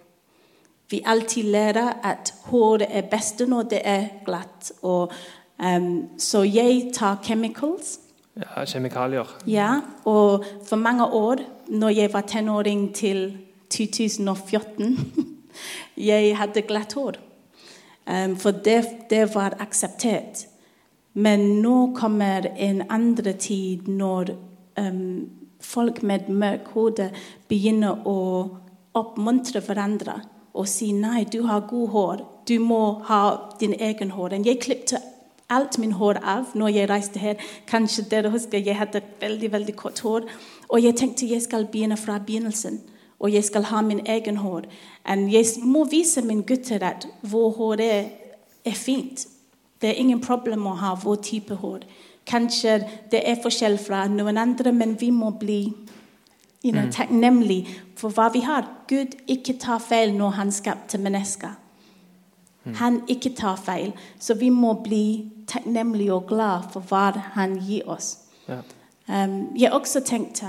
[0.91, 4.71] Vi alltid lærer at håret er best når det er glatt.
[4.81, 5.11] Og,
[5.63, 7.99] um, så jeg tar chemicals.
[8.35, 9.27] Ja, Kjemikalier.
[9.47, 11.35] Ja, og for mange år,
[11.67, 13.37] når jeg var tenåring til
[13.69, 14.99] 2014
[15.97, 17.19] Jeg hadde glatt hår.
[18.07, 20.47] Um, for det, det var akseptert.
[21.13, 24.31] Men nå kommer en andre tid når
[24.79, 25.29] um,
[25.61, 27.11] folk med mørk hode
[27.47, 28.19] begynner å
[28.93, 30.19] oppmuntre hverandre
[30.53, 33.21] og si nei, du har god hår, du må ha
[33.59, 34.35] din egen hår.
[34.45, 34.97] Jeg klippet
[35.51, 37.41] alt min hår av når jeg reiste her.
[37.67, 40.27] Kanskje dere husker jeg hadde veldig veldig kort hår.
[40.69, 42.79] Og jeg tenkte jeg skal begynne fra begynnelsen.
[43.19, 44.65] Og jeg skal ha min egen hår.
[45.05, 48.05] Og jeg må vise mine gutter at vår hår er,
[48.65, 49.27] er fint.
[49.81, 51.85] Det er ingen problem å ha vår type hår.
[52.27, 52.79] Kanskje
[53.11, 55.61] det er forskjell fra noen andre, men vi må bli
[56.63, 56.91] you know, mm.
[56.91, 58.67] takknemlige for hva vi har.
[58.87, 61.57] Gud ikke tar feil når han skapte mennesker.
[62.63, 62.73] Mm.
[62.73, 63.93] Han ikke tar feil.
[64.19, 68.17] Så vi må bli takknemlige og glad for hva han gir oss.
[68.47, 68.61] Ja.
[69.07, 70.45] Um, jeg også tenkte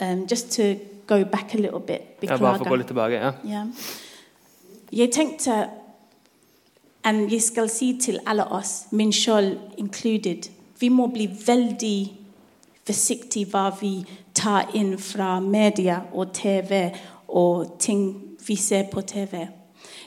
[0.00, 0.62] um, Just to
[1.06, 2.20] go back a little bit.
[2.20, 2.44] Beklager.
[2.44, 3.32] Ja, bare for å gå litt tilbake, ja.
[3.44, 3.66] ja.
[4.92, 5.66] Jeg tenkte
[7.06, 11.98] og jeg skal si til alle oss, min selv included, vi må bli veldig
[12.86, 14.00] forsiktige hva vi
[14.36, 16.90] tar inn fra media og TV
[17.28, 19.46] og ting vi ser på TV.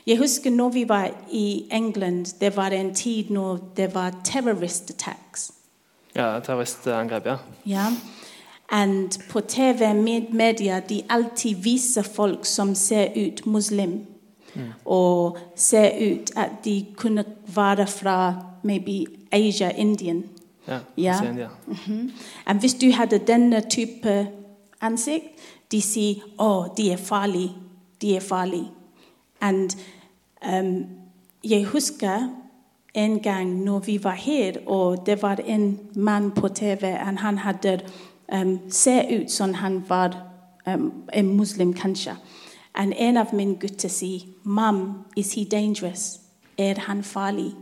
[0.08, 4.89] Jeg husker når vi var i England, det var en tid når det var terrorist
[4.89, 5.52] attacks.
[6.15, 7.38] Ja, terroristangrep, ja.
[7.65, 7.86] ja.
[8.72, 9.94] Og på TV
[10.32, 14.06] media de alltid viser folk som ser ut muslim.
[14.54, 14.62] Mm.
[14.86, 20.24] Og ser ut at de kunne være fra maybe Asia, Indian.
[20.70, 21.30] Ja, ja.
[21.30, 21.48] India.
[21.68, 22.12] Mm -hmm.
[22.46, 24.28] Og hvis du hadde denne type
[24.82, 25.26] ansikt,
[25.72, 27.52] de sier å, oh, de er farlige.
[28.02, 28.72] De er farlige.
[29.42, 29.70] Og
[30.60, 30.86] um,
[31.44, 32.30] jeg husker
[32.94, 37.38] en gang når vi var her, og det var en mann på TV, og han
[37.38, 37.80] hadde
[38.34, 40.18] um, ser ut som han var
[40.68, 42.12] um, en muslim, kanskje.
[42.78, 46.20] Og en av mine gutter sier, 'Mom, is he dangerous?
[46.58, 47.56] Er han farlig?'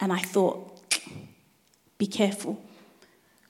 [0.00, 0.73] And I thought,
[2.04, 2.56] be careful.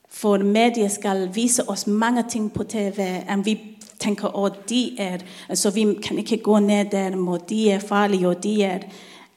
[0.09, 3.59] For media skal vise oss mange ting på TV, og vi
[3.99, 5.19] tenker at de er
[5.55, 8.79] Så vi kan ikke gå ned der, og de er farlige, og de er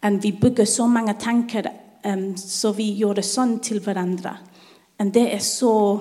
[0.01, 1.63] Og vi bygger så mange tanker,
[2.05, 4.37] um, så vi gjør det sånn til hverandre.
[4.99, 5.99] Og det er så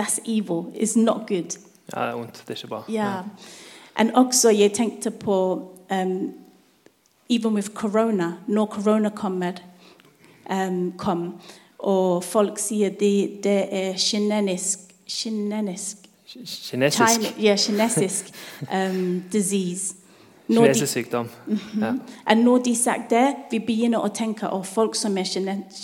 [0.00, 0.72] That's evil.
[0.74, 1.58] It's not good.
[1.92, 2.42] Ja, det er vondt.
[2.48, 2.82] Det er ikke bra.
[2.88, 3.22] Ja.
[3.98, 5.36] Og også, jeg tenkte på
[5.90, 6.32] um,
[7.28, 9.52] Even with corona, når corona kommer,
[10.50, 11.40] um, kom,
[11.82, 16.02] og folk sier de, det er kinesisk Kinesisk
[16.70, 17.34] Kinesisk.
[17.40, 18.32] Yeah, kinesisk
[18.76, 19.94] um, disease.
[20.46, 21.28] Kinesisk sykdom.
[21.46, 22.00] Mm -hmm.
[22.28, 22.34] ja.
[22.34, 25.24] Når de sagt det, vi begynner å tenke at folk som er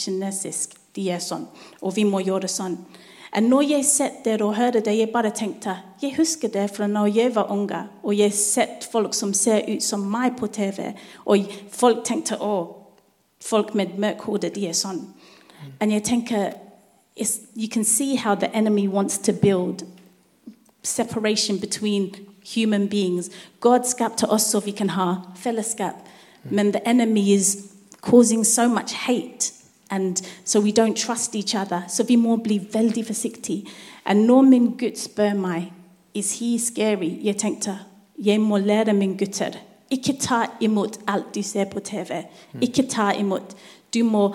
[0.05, 1.47] kinesisk, de er sånn.
[1.81, 2.79] Og vi må gjøre det sånn.
[3.37, 7.07] Og når jeg sitter og hører det, jeg bare tenkte Jeg husker det fra når
[7.07, 10.93] jeg var unge, og jeg sett folk som ser ut som meg på TV,
[11.25, 11.39] og
[11.71, 12.77] folk tenkte å,
[13.41, 15.15] folk med mørk hode, de er sånn.
[15.81, 16.51] Og jeg tenker
[17.57, 19.85] You can see how the enemy wants to build
[20.83, 22.15] separation between
[22.55, 23.31] human beings.
[23.61, 25.95] God skapte oss så vi kan ha fellesskap.
[26.43, 26.57] Hmm.
[26.57, 27.57] Men the enemy is
[28.01, 29.53] causing so much hate,
[29.91, 31.83] and so we don't trust each other.
[31.89, 33.67] Så vi må bli veldig forsiktige.
[34.05, 35.73] Og når min gutt spør meg
[36.15, 37.25] Is he scary?
[37.25, 37.79] Jeg tenkte
[38.25, 39.51] jeg må lære min gutter.
[39.91, 42.23] Ikke ta imot alt du ser på TV.
[42.53, 42.63] Hmm.
[42.63, 43.57] Ikke ta imot.
[43.95, 44.35] Du må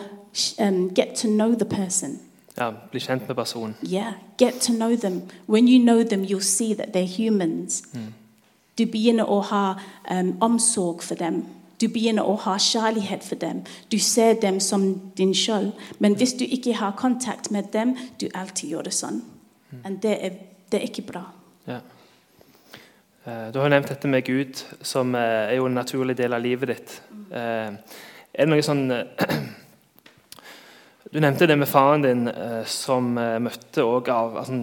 [0.59, 2.19] um, get to know the person.
[2.57, 3.75] Ja, Bli kjent med personen.
[3.83, 5.21] Yeah, get to know them.
[5.47, 7.83] When you know them, you'll see that they're humans.
[8.77, 9.79] Du begynner å ha
[10.11, 11.43] um, omsorg for dem.
[11.81, 13.63] Du begynner å ha kjærlighet for dem.
[13.91, 15.71] Du ser dem som din sjøl.
[15.99, 19.21] Men hvis du ikke har kontakt med dem, du alltid gjør det sånn.
[19.83, 20.37] Og det er,
[20.71, 21.23] det er ikke bra.
[21.67, 21.79] Ja.
[23.25, 26.33] Eh, Du har jo nevnt dette med Gud, som eh, er jo en naturlig del
[26.33, 27.01] av livet ditt.
[27.11, 27.77] Mm.
[28.33, 29.37] Er det noe sånn eh,
[31.13, 34.55] Du nevnte det med faren din, eh, som eh, møtte òg av altså,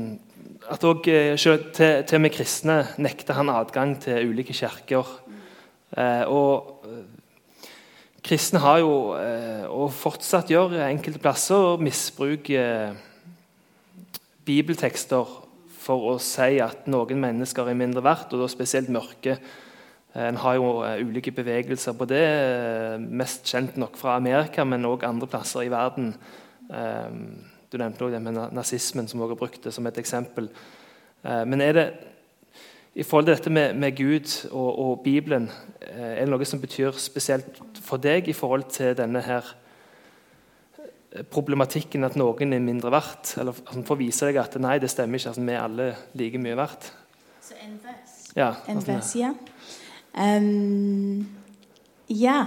[0.66, 1.60] At òg til,
[2.02, 5.06] til og med kristne nekter han adgang til ulike kirker.
[5.94, 7.06] Eh, Og eh,
[8.26, 12.98] kristne har jo, eh, og fortsatt gjør enkelte plasser, misbruk eh,
[14.42, 15.30] bibeltekster
[15.78, 19.38] for å si at noen mennesker er mindre verdt, og da spesielt mørke.
[20.14, 24.64] Eh, En har jo eh, ulike bevegelser på det, eh, mest kjent nok fra Amerika,
[24.64, 26.14] men òg andre plasser i verden.
[27.70, 30.48] Du nevnte også det med nazismen, som også er brukt det som et eksempel.
[31.24, 31.92] Eh, Men er det
[32.94, 36.90] i forhold til dette med, med Gud og, og Bibelen, er det noe som betyr
[36.98, 39.46] spesielt for deg i forhold til denne her
[41.30, 43.36] problematikken at noen er mindre verdt?
[43.38, 46.38] Eller for å vise deg at nei, det stemmer ikke, altså, vi er alle like
[46.42, 46.90] mye verdt.
[47.42, 48.16] Så en vers.
[48.36, 49.32] Ja, En vers, ja.
[50.18, 51.26] Um,
[52.08, 52.46] ja,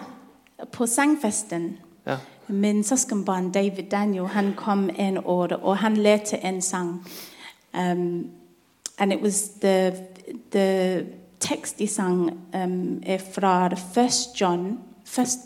[0.71, 2.17] på sangfesten ja.
[2.47, 7.07] Min søskenbarn David Daniel han kom en år, og han lærte en sang.
[7.73, 8.31] Um,
[8.97, 9.93] and it was the,
[10.51, 11.05] the
[11.39, 14.41] text de sang um, er fra 1.
[14.41, 14.79] John,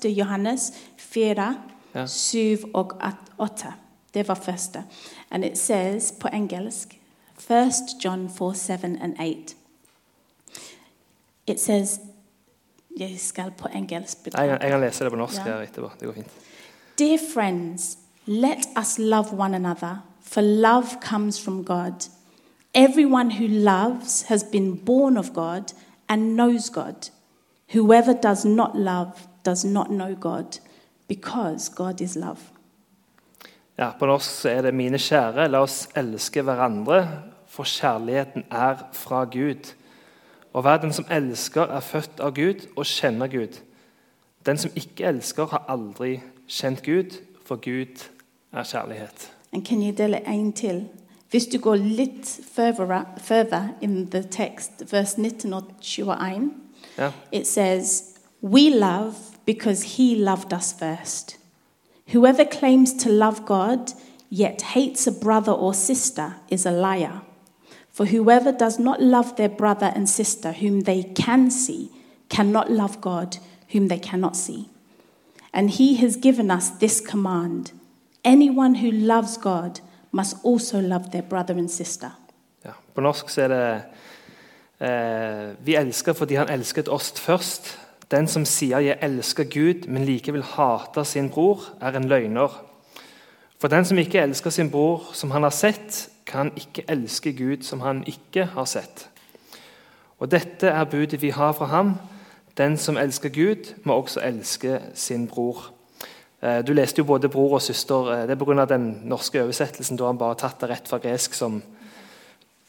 [0.04, 0.18] 1.
[0.18, 1.56] Johannes 4,
[1.96, 2.06] Ja.
[2.06, 2.40] 7
[2.74, 2.92] og
[3.38, 3.74] 8.
[4.14, 4.84] Det var første.
[5.32, 7.00] And it says på engelsk
[7.50, 7.74] 1
[8.06, 9.56] John 4, 7 and 8.
[11.48, 12.00] It says
[13.00, 14.18] Jeg skal på engelsk.
[14.26, 15.62] Jeg, jeg kan lese det på norsk Ja.
[15.62, 15.92] etterpå.
[16.00, 16.32] Det går fint.
[17.00, 22.10] Dear friends, let us love one another, for love comes from God.
[22.74, 25.74] Everyone who loves has been born of God
[26.10, 27.10] and knows God.
[27.74, 29.12] Whoever does not love
[29.46, 30.60] does not know God,
[31.08, 32.38] because God is love.
[33.78, 37.08] Ja, På norsk er det 'Mine kjære, la oss elske hverandre,
[37.48, 39.74] for kjærligheten er fra Gud'.
[40.58, 43.60] Og hver den som elsker, er født av Gud og kjenner Gud.
[44.46, 46.16] Den som ikke elsker, har aldri
[46.50, 48.02] kjent Gud, for Gud
[48.52, 49.32] er kjærlighet.
[49.54, 50.88] And can you dele en til?
[51.30, 56.52] Hvis du går litt further, further in the text, vers 19 og 21,
[57.00, 57.12] yeah.
[57.32, 58.04] it says,
[58.44, 59.14] We love
[59.46, 61.38] because he loved us first.
[62.14, 63.94] Whoever claims to love God
[64.32, 67.27] yet hates a brother or sister is a liar.
[67.98, 71.90] For whoever does not love their brother and sister whom they can see
[72.30, 73.38] cannot love God
[73.72, 74.70] whom they cannot see.
[75.52, 77.72] And he has given us this command
[78.24, 79.80] anyone who loves God
[80.12, 82.12] must also love their brother and sister.
[82.66, 82.72] Ja.
[82.94, 83.82] På norsk så er det
[84.80, 87.80] eh, Vi elsker fordi han elsket oss først.
[88.12, 92.64] Den som sier 'jeg elsker Gud', men likevel hater sin bror, er en løgner.
[93.60, 97.64] For den som ikke elsker sin bror som han har sett, kan ikke elske Gud
[97.64, 99.08] som han ikke har sett.
[100.20, 101.96] Og dette er budet vi har fra ham.
[102.58, 105.72] Den som elsker Gud, må også elske sin bror.
[106.42, 108.12] Eh, Du leste jo både bror og søster.
[108.12, 108.66] eh, Det er pga.
[108.66, 109.98] den norske oversettelsen.
[109.98, 111.64] Da har han bare tatt det rett fra gresk som,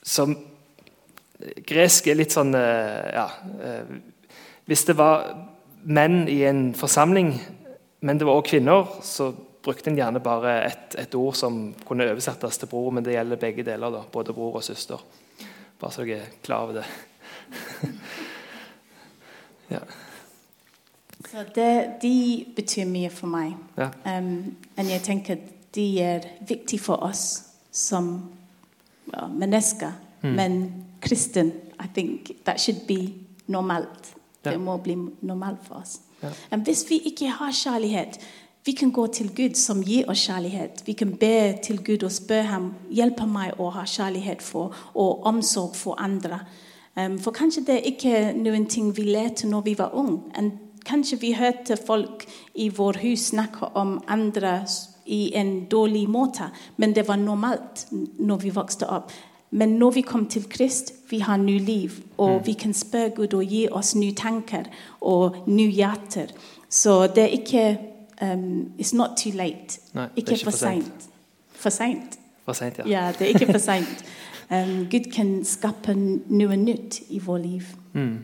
[0.03, 0.37] som
[1.67, 3.29] Gresk er litt sånn eh, ja,
[3.63, 3.85] eh,
[4.67, 5.37] Hvis det var
[5.85, 7.41] menn i en forsamling,
[8.01, 9.33] men det var også kvinner, så
[9.69, 13.41] brukte en gjerne bare et, et ord som kunne oversettes til bror, men det gjelder
[13.41, 13.93] begge deler.
[13.93, 15.03] da, Både bror og søster.
[15.79, 16.87] Bare så dere er klar over det.
[19.75, 19.83] ja.
[21.29, 23.53] Så det, de betyr mye for meg.
[23.77, 23.91] Ja.
[24.09, 25.45] Um, og jeg tenker
[25.77, 27.27] de er viktige for oss
[27.71, 28.31] som
[29.13, 29.93] ja, mennesker.
[30.23, 33.13] Men kristen, I think that should be
[33.47, 34.15] normalt.
[34.43, 34.51] Ja.
[34.51, 36.01] Det må bli normalt for oss.
[36.23, 36.33] Ja.
[36.53, 38.19] Um, hvis vi ikke har kjærlighet,
[38.65, 40.83] vi kan gå til Gud som gir oss kjærlighet.
[40.87, 45.25] Vi kan be til Gud og spørre ham hjelpe meg å ha kjærlighet for og
[45.27, 46.41] omsorg for andre.
[46.99, 50.51] Um, for kanskje det er ikke noen ting vi lærte når vi var unge.
[50.89, 54.63] Kanskje vi hørte folk i vår hus snakke om andre
[55.07, 57.87] i en dårlig måte, men det var normalt
[58.19, 59.13] når vi vokste opp.
[59.51, 63.35] Men når vi kom til Krist, vi har ny liv, og vi kan spørre Gud
[63.35, 64.69] og gi oss nye tanker
[65.01, 66.33] og nye hjerter.
[66.69, 67.79] Så det er ikke
[68.23, 69.79] um, It's not too late.
[69.95, 71.09] Nei, ikke ikke for seint.
[71.55, 72.19] For seint.
[72.79, 72.85] Ja.
[72.87, 74.05] Ja, det er ikke for seint.
[74.51, 77.63] Um, Gud kan skape noe nytt i vårt liv.
[77.93, 78.19] Mm.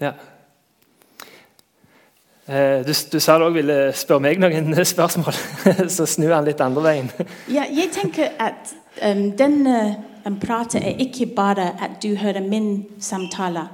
[0.00, 0.12] ja.
[2.48, 5.36] Eh, Du, du sa du òg ville spørre meg noen spørsmål,
[5.96, 7.10] så snu han litt andre veien.
[7.52, 8.72] Ja, jeg tenker at
[9.04, 9.76] um, denne
[10.24, 13.68] um, praten er ikke bare at du hører min samtale.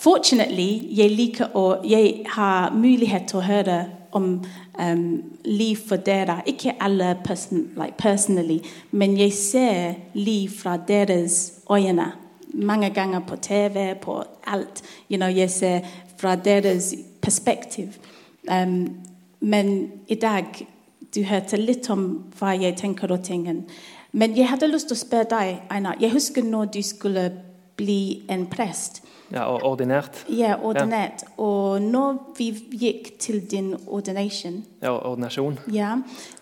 [0.00, 3.78] Fortunately, jeg liker å Jeg har mulighet til å høre
[4.12, 4.44] om
[4.82, 6.42] um, liv for dere.
[6.46, 8.58] Ikke alle person, like personally,
[8.90, 12.12] men jeg ser liv fra deres øyne.
[12.54, 14.82] Mange ganger på TV, på alt.
[15.10, 15.80] You know, jeg ser
[16.16, 17.86] fra deres perspektiv.
[18.52, 18.96] Um,
[19.40, 20.66] men i dag
[21.14, 22.06] du hørte litt om
[22.38, 23.46] hva jeg tenker og ting.
[24.12, 25.98] Men jeg hadde lyst til å spørre deg, Einar.
[26.00, 27.30] Jeg husker når du skulle
[27.80, 29.00] bli en prest.
[29.30, 30.24] Ja, og ordinert.
[30.28, 31.22] Ja, ordinert.
[31.38, 32.50] Og når vi
[32.80, 35.58] gikk til din ordination, Ja, ordinasjon.
[35.72, 35.96] ja,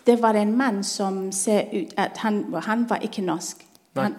[0.05, 3.65] det var en mann som ser ut at han, han var ikke norsk.
[3.95, 4.03] Nei.
[4.03, 4.15] Han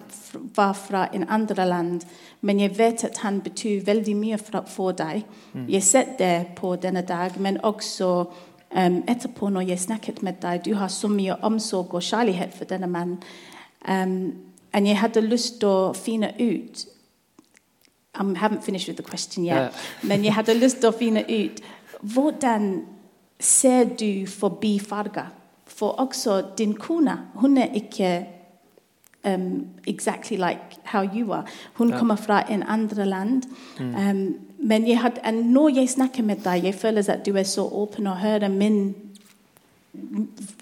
[0.55, 2.01] var fra en andre land.
[2.41, 5.23] Men jeg vet at han betyr veldig mye for deg.
[5.53, 8.09] Jeg har sett det på denne dag, men også
[8.75, 10.65] um, etterpå når jeg snakket med deg.
[10.65, 13.19] Du har så mye omsorg og kjærlighet for denne mannen.
[13.89, 14.33] Um,
[14.73, 16.85] og jeg hadde lyst til å finne ut
[18.19, 19.55] I haven't finished with the question yet.
[19.55, 19.67] Ja.
[20.03, 21.61] Men jeg hadde lyst til å finne ut
[22.01, 22.81] hvordan
[23.39, 25.31] ser du forbi farger?
[25.67, 28.25] For også din kone, hun er ikke
[29.25, 31.43] um, exactly like how you are.
[31.73, 31.97] Hun Ja.
[31.97, 33.43] kommer fra en andre land.
[33.79, 37.61] Um, men jeg had, når jeg snakker med deg, jeg føler at du er så
[37.73, 38.95] åpen og hører min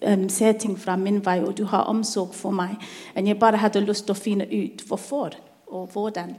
[0.08, 2.76] um, ser ting fra min vei, og du har omsorg for meg.
[3.16, 5.30] Og jeg bare hadde lyst til å finne ut hvorfor
[5.68, 6.36] og hvordan.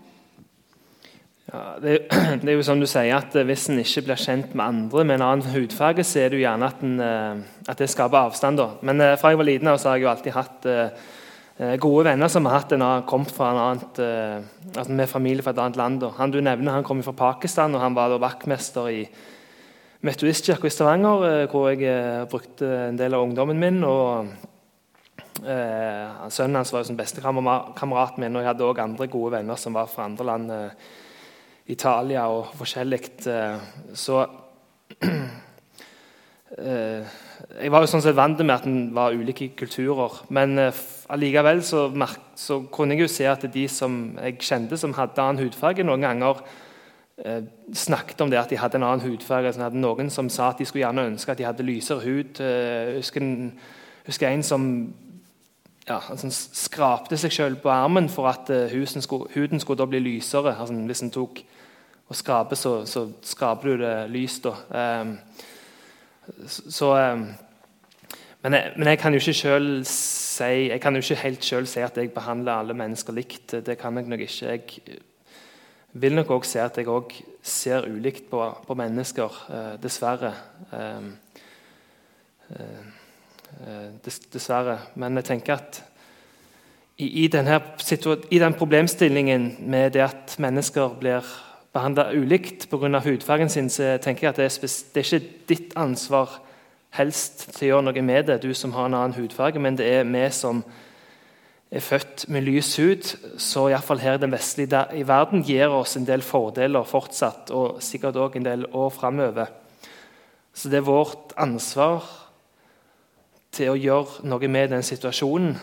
[1.51, 1.95] Ja, det,
[2.43, 5.05] det er jo som du sier at eh, Hvis en ikke blir kjent med andre
[5.07, 7.41] med en annen hudfarge, så er det jo gjerne at, en, eh,
[7.73, 8.61] at det skaper avstand.
[8.61, 8.69] da.
[8.87, 10.71] Men eh, fra jeg var liten så har jeg jo alltid hatt
[11.77, 15.59] gode venner som har hatt en kommet fra en annen, altså med familie fra et
[15.61, 15.99] annet land.
[16.01, 16.09] da.
[16.17, 19.03] Han du nevner, han kom fra Pakistan, og han var da vaktmester i
[20.01, 23.85] Metodistkirka i Stavanger, hvor jeg brukte en del av ungdommen min.
[23.85, 24.31] og
[25.45, 29.37] eh, Sønnen hans var jo som beste kamera- min, og jeg hadde òg andre gode
[29.37, 30.51] venner som var fra andre land.
[30.51, 30.91] Eh,
[31.71, 33.01] Italia og forskjellig.
[33.27, 33.59] eh,
[33.95, 34.27] Så
[36.59, 37.05] eh,
[37.63, 40.23] Jeg var jo sånn sett vant med at en var ulike kulturer.
[40.29, 41.89] Men eh, allikevel så,
[42.37, 46.09] så kunne jeg jo se at de som jeg kjente som hadde annen hudfarge, noen
[46.09, 46.43] ganger
[47.77, 49.51] snakket om det at de hadde en annen hudfarge.
[49.53, 52.41] Sånn at noen som sa at de skulle gjerne ønske at de hadde lysere hud.
[52.41, 53.51] Jeg husker, en,
[54.07, 54.63] husker en som
[55.85, 60.01] ja, altså skrapte seg selv på armen for at husen skulle, huden skulle da bli
[60.01, 60.55] lysere.
[60.57, 61.45] Altså, hvis en tok
[62.11, 64.41] og skape, så, så skraper du det lys.
[64.43, 64.55] da.
[64.75, 65.13] Ehm,
[66.47, 67.27] så, ehm,
[68.43, 71.69] men, jeg, men jeg kan jo ikke selv si jeg kan jo ikke helt selv
[71.71, 73.55] si at jeg behandler alle mennesker likt.
[73.67, 74.47] Det kan jeg nok ikke.
[74.47, 74.99] Jeg
[75.93, 80.33] vil nok også si at jeg òg ser ulikt på, på mennesker, eh, dessverre.
[80.75, 81.13] Ehm,
[82.57, 82.81] eh,
[83.67, 83.87] eh,
[84.33, 84.79] dessverre.
[84.95, 85.83] Men jeg tenker at
[86.99, 87.61] i, i, denne,
[88.31, 91.31] i den problemstillingen med det at mennesker blir
[91.73, 93.01] behandla ulikt pga.
[93.01, 96.41] hudfargen sin, så tenker jeg at det er, det er ikke ditt ansvar
[96.91, 99.87] helst til å gjøre noe med det, du som har en annen hudfarge, men det
[99.87, 100.65] er vi som
[101.71, 105.95] er født med lys hud, så iallfall her i den vestlige i verden gir oss
[105.97, 109.53] en del fordeler fortsatt, og sikkert òg en del år framover.
[110.53, 112.03] Så det er vårt ansvar
[113.55, 115.55] til å gjøre noe med den situasjonen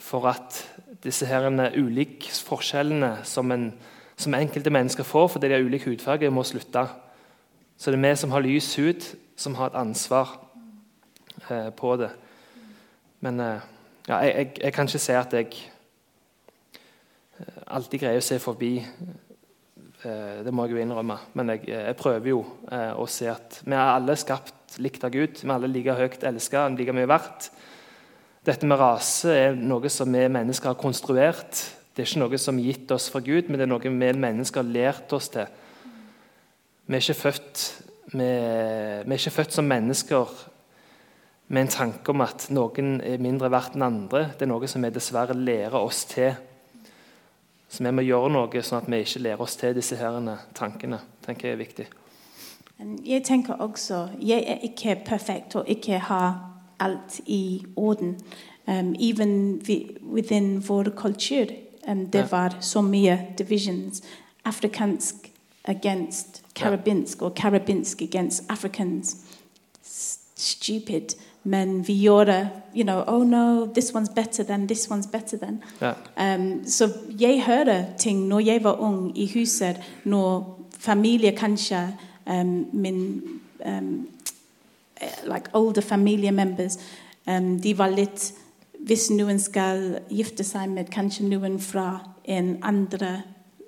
[0.00, 0.62] for at
[1.04, 3.70] disse herene, ulike forskjellene som, en,
[4.18, 6.86] som enkelte mennesker får fordi de har ulik hudfarge, må slutte.
[7.78, 9.06] Så det er vi som har lys hud,
[9.38, 10.34] som har et ansvar
[11.50, 12.10] eh, på det.
[13.20, 13.66] Men eh,
[14.08, 15.46] ja, jeg, jeg, jeg kan ikke si at jeg
[17.38, 18.72] eh, alltid greier å se forbi.
[20.02, 21.20] Eh, det må jeg jo innrømme.
[21.38, 22.42] Men jeg, jeg prøver jo
[22.72, 25.38] eh, å se at vi er alle skapt likt av Gud.
[25.38, 27.50] Vi er alle like høyt elsket, like mye verdt.
[28.48, 31.77] Dette med rase er noe som vi mennesker har konstruert.
[31.98, 33.90] Det er ikke noe som er gitt oss fra Gud, men det er noe vi
[33.90, 35.48] mennesker har lært oss til.
[36.86, 37.62] Vi er ikke født,
[38.12, 40.36] vi, vi er ikke født som mennesker
[41.48, 44.28] med en tanke om at noen er mindre verdt enn andre.
[44.30, 46.38] Det er noe som vi dessverre lærer oss til.
[47.66, 51.02] Så vi må gjøre noe sånn at vi ikke lærer oss til disse herene, tankene.
[51.26, 51.90] tenker jeg er viktig.
[53.02, 56.44] Jeg tenker også Jeg er ikke perfekt og ikke har
[56.78, 58.20] alt i orden.
[58.68, 59.60] Um, even
[60.12, 61.66] within vår kultur.
[61.88, 62.26] Um, det Ja.
[62.30, 64.02] var så mye divisions.
[64.44, 65.14] Afrikansk
[65.64, 69.16] against karabinsk, or karabinsk against Africans.
[70.36, 71.14] Stupid.
[71.44, 75.62] Men vi gjorde, you know, oh no, this one's better than, this one's better than.
[75.80, 75.94] Ja.
[76.34, 77.42] Um, så jeg
[77.98, 83.22] ting når jeg var ung i huset, når familie kanskje um, min
[83.66, 84.08] um,
[85.00, 86.78] eh, like older family members,
[87.26, 88.34] um, de var litt
[88.88, 93.18] Hvis noen skal gifte seg med kanskje noen fra en andre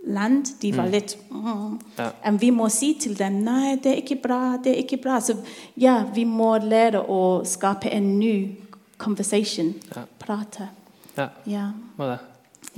[0.09, 1.75] land, de var litt mm.
[1.99, 2.31] Ja.
[2.41, 5.19] Vi må si til dem nei, det er ikke bra, det er ikke bra.
[5.21, 5.37] Så
[5.77, 8.35] ja, vi må lære å skape en ny
[9.01, 9.75] conversation.
[9.93, 10.07] Ja.
[10.19, 10.71] Prate.
[11.17, 11.29] ja.
[11.45, 11.69] Ja.
[11.97, 12.19] Må det.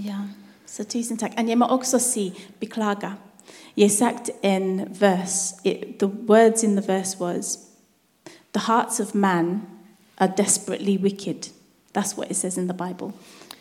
[0.03, 0.25] Ja,
[0.67, 1.39] så tusen takk.
[1.39, 3.15] Og jeg må også si beklager.
[3.77, 5.55] Jeg sagt en vers.
[5.65, 7.59] It, the words in the verse was,
[8.53, 9.63] the hearts of man
[10.19, 11.53] are desperately wicked.
[11.93, 13.13] That's what it says in the Bible.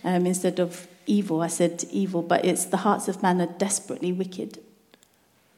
[0.04, 4.12] Um, instead of evil, I said evil, but it's the hearts of man are desperately
[4.14, 4.58] wicked.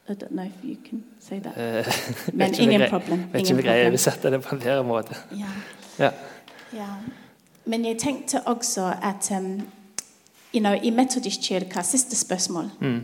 [0.08, 1.56] I don't know if you can say that.
[1.56, 1.84] Eh,
[2.32, 3.92] Men vet ikke om ingen problem, Vet ikke ingen om jeg greier å problem.
[3.92, 5.14] oversette det på en bedre måte.
[5.38, 5.52] Ja.
[5.98, 6.10] Ja.
[6.72, 6.88] Ja.
[7.64, 9.62] Men jeg tenkte også at um,
[10.54, 12.70] you know, i Metodistkirka Siste spørsmål.
[12.80, 13.00] Mm.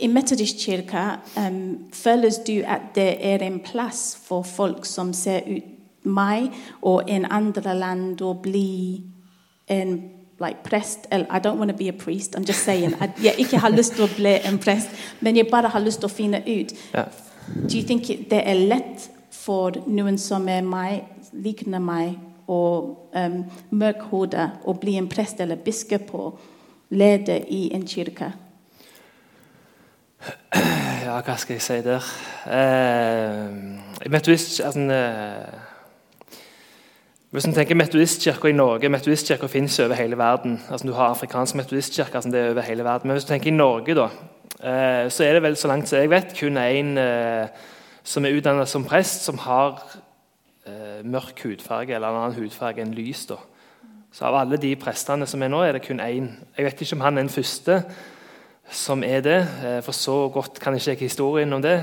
[0.00, 1.04] I Metodistkirka
[1.36, 5.62] um, føles du at det er en plass for folk som ser ut
[6.06, 6.52] meg
[6.82, 9.02] og en andre land å bli
[9.68, 9.96] en
[10.40, 12.94] like, prest eller, I don't want to be a priest, I'm just saying.
[13.22, 14.88] Jeg ikke har lyst til å bli en prest,
[15.20, 16.74] men jeg bare har lyst til å finne ut.
[16.94, 17.06] Ja.
[17.46, 23.38] Do you think det er lett for noen som er meg, likner meg, og um,
[23.74, 26.42] mørkhode, å bli en prest eller biskop og
[26.94, 28.30] lede i en kirke?
[31.06, 32.06] Ja, hva skal jeg si der?
[32.50, 35.65] Eh, metodist, altså, eh,
[37.36, 40.54] hvis en tenker metodistkirka i Norge Metodistkirka finnes over hele verden.
[40.72, 43.08] Altså, du har afrikansk metodistkirke, altså, det er over hele verden.
[43.08, 44.06] Men hvis du tenker i Norge, da,
[44.56, 47.48] eh, så er det vel så langt som jeg vet kun én eh,
[48.04, 49.82] som er utdannet som prest, som har
[50.64, 53.26] eh, mørk hudfarge eller en annen hudfarge enn lys.
[53.28, 53.36] da.
[54.12, 56.30] Så av alle de prestene som er nå, er det kun én.
[56.56, 57.82] Jeg vet ikke om han er den første
[58.70, 59.42] som er det.
[59.84, 61.82] For så godt kan ikke jeg historien om det.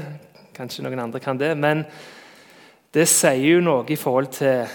[0.58, 1.52] Kanskje noen andre kan det.
[1.58, 1.86] Men
[2.94, 4.66] det sier jo noe i forhold til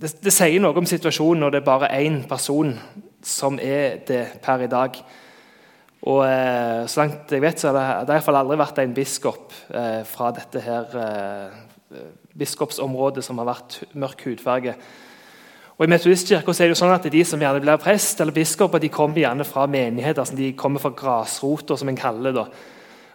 [0.00, 2.74] det, det sier noe om situasjonen når det er bare én person
[3.24, 4.98] som er det per i dag.
[6.04, 9.54] Og eh, Så langt jeg vet, så har det, det fall aldri vært en biskop
[9.72, 12.04] eh, fra dette her eh,
[12.36, 14.74] biskopsområdet som har vært mørk hudfarge.
[15.74, 18.82] Og I Metodistkirka er det jo sånn at de som gjerne blir prest eller biskoper,
[18.82, 20.22] de kommer gjerne fra menigheter.
[20.22, 22.44] Altså de kommer fra grasrota, som en kaller det.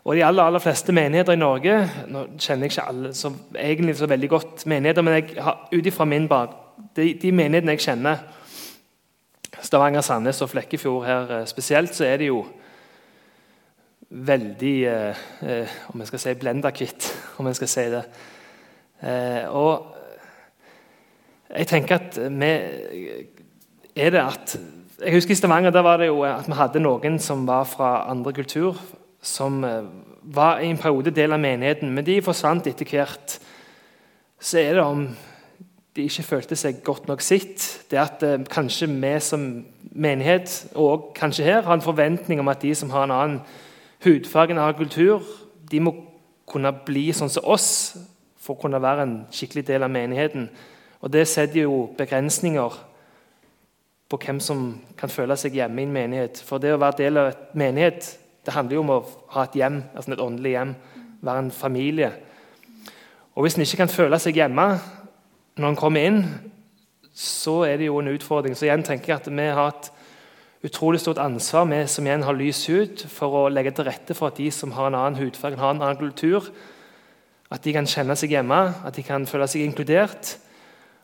[0.04, 1.74] Og de aller, aller fleste menigheter i Norge
[2.08, 5.28] Nå kjenner jeg ikke alle så, egentlig så veldig godt menigheter, men
[5.76, 6.56] ut ifra min bak
[6.96, 8.24] de, de menighetene jeg kjenner,
[9.60, 12.44] Stavanger, Sandnes og Flekkefjord her eh, spesielt, så er det jo
[14.10, 18.04] veldig eh, eh, Om jeg skal si blenda kvitt, om jeg skal si det.
[19.04, 19.96] Eh, og
[21.50, 22.50] jeg tenker at vi
[23.96, 24.60] er det at
[25.00, 28.10] Jeg husker I Stavanger der var det jo at vi hadde noen som var fra
[28.12, 28.76] andre kultur,
[29.22, 29.86] som eh,
[30.24, 33.40] var i en periode del av menigheten, men de forsvant etter hvert.
[34.40, 35.08] Så er det om
[35.96, 37.66] de ikke følte seg godt nok sitt.
[37.92, 39.48] Det at eh, kanskje vi som
[39.92, 43.40] menighet, og kanskje her, har en forventning om at de som har en annen
[44.04, 45.24] hudfarge, en annen kultur,
[45.72, 45.96] de må
[46.50, 47.98] kunne bli sånn som oss
[48.40, 50.50] for å kunne være en skikkelig del av menigheten.
[51.02, 52.78] Og Det setter jo begrensninger
[54.10, 56.42] på hvem som kan føle seg hjemme i en menighet.
[56.46, 58.16] For det å være del av et menighet
[58.46, 59.04] det handler jo om å
[59.36, 60.72] ha et hjem, altså et åndelig hjem.
[61.22, 62.10] Være en familie.
[63.36, 64.66] Og Hvis en ikke kan føle seg hjemme
[65.60, 66.22] når en kommer inn,
[67.14, 68.56] så er det jo en utfordring.
[68.56, 69.90] Så igjen tenker jeg at vi har et
[70.70, 74.32] utrolig stort ansvar, vi som igjen har lys hud, for å legge til rette for
[74.32, 76.52] at de som har en annen hudfarge, har en annen kultur,
[77.50, 80.38] at de kan kjenne seg hjemme, at de kan føle seg inkludert.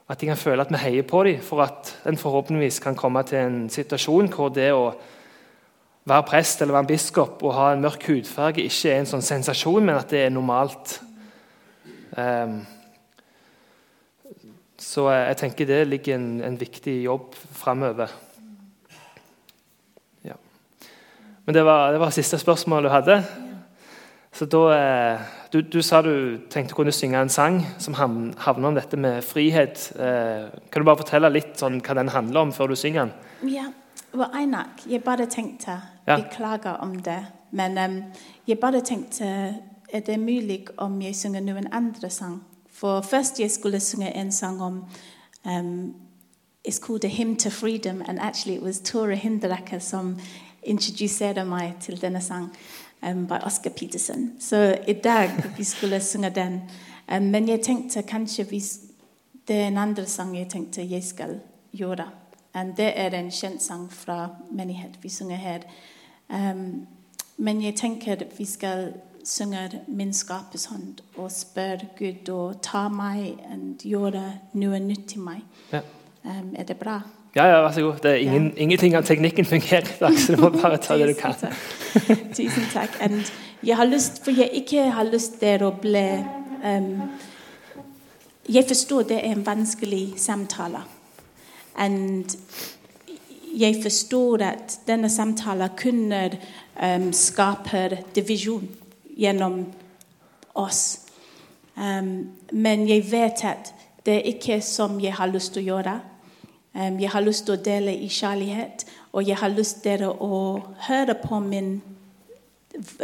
[0.06, 3.24] At de kan føle at vi heier på dem, for at en forhåpentligvis kan komme
[3.26, 4.92] til en situasjon hvor det å
[6.06, 9.26] være prest eller være en biskop og ha en mørk hudfarge ikke er en sånn
[9.26, 11.00] sensasjon, men at det er normalt.
[12.22, 12.60] Ehm,
[14.86, 18.12] så jeg tenker det ligger en, en viktig jobb framover.
[20.26, 20.38] Ja.
[21.46, 23.18] Men det var, det var siste spørsmål du hadde.
[24.36, 28.70] Så da, eh, du, du sa du tenkte å kunne synge en sang som havner
[28.70, 29.88] om dette med frihet.
[29.96, 33.14] Eh, kan du bare fortelle litt sånn, hva den handler om, før du synger den?
[33.56, 33.70] Ja,
[34.14, 36.20] well, Einak, jeg bare tenkte Ja.
[36.20, 37.24] Beklager om det.
[37.56, 37.96] Men um,
[38.46, 39.26] jeg bare tenkte
[39.90, 42.44] Er det mulig om jeg synger noen andre sang?
[42.76, 44.86] For først jeg skulle synge en sang om
[45.46, 45.94] em,
[46.68, 50.20] it's called A Hymn to Freedom, and actually it was Tora Hinderaka som
[50.64, 52.50] introduserte meg til denne sang
[53.02, 54.32] um, by Oscar Peterson.
[54.40, 56.62] Så i dag vi skulle synge den.
[57.16, 58.80] Um, men jeg tenkte kanskje hvis
[59.48, 61.40] det er en andre sang jeg tenkte jeg skal
[61.74, 62.10] gjøre.
[62.54, 65.60] And det er en kjent sang fra menighet vi synger her.
[66.30, 66.88] Um,
[67.38, 68.94] men jeg tenker at vi skal
[69.26, 74.24] synge min skapes hånd og spør Gud å ta meg og gjøre
[74.62, 75.42] noe nytt til meg.
[75.74, 75.82] Ja.
[76.26, 77.00] Um, er det bra?
[77.36, 77.98] Ja, ja, vær så god.
[78.04, 81.10] Det er ingen, Ingenting av teknikken fungerer i dag, så du må bare ta det
[81.10, 81.34] du kan.
[81.36, 82.30] Tusen takk.
[82.38, 82.96] Tusen takk.
[83.02, 83.26] And
[83.64, 86.06] jeg har lyst, for jeg ikke har lyst til å bli
[86.64, 87.02] um,
[88.48, 90.86] Jeg forstår det er en vanskelig samtale.
[91.76, 92.38] And
[93.56, 96.24] jeg forstår at denne samtalen kunne
[96.82, 98.70] um, skape divisjon
[99.16, 99.66] gjennom
[100.56, 101.02] oss.
[101.76, 103.74] Um, men jeg vet at
[104.06, 105.96] det er ikke som jeg har lyst til å gjøre.
[106.76, 110.40] Um, jeg har lyst til å dele i kjærlighet, og jeg har lyst til å
[110.88, 111.82] høre på min,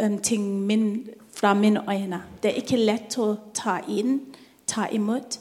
[0.00, 2.22] um, ting min, fra mine øyne.
[2.42, 4.20] Det er ikke lett å ta inn,
[4.66, 5.38] ta imot,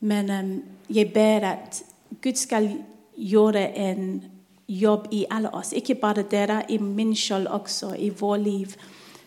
[0.00, 1.82] men jeg ber at
[2.22, 2.68] Gud skal
[3.16, 4.24] gjøre en
[4.68, 5.72] jobb i alle oss.
[5.72, 8.76] Ikke bare dere, i min selv også, i vår liv.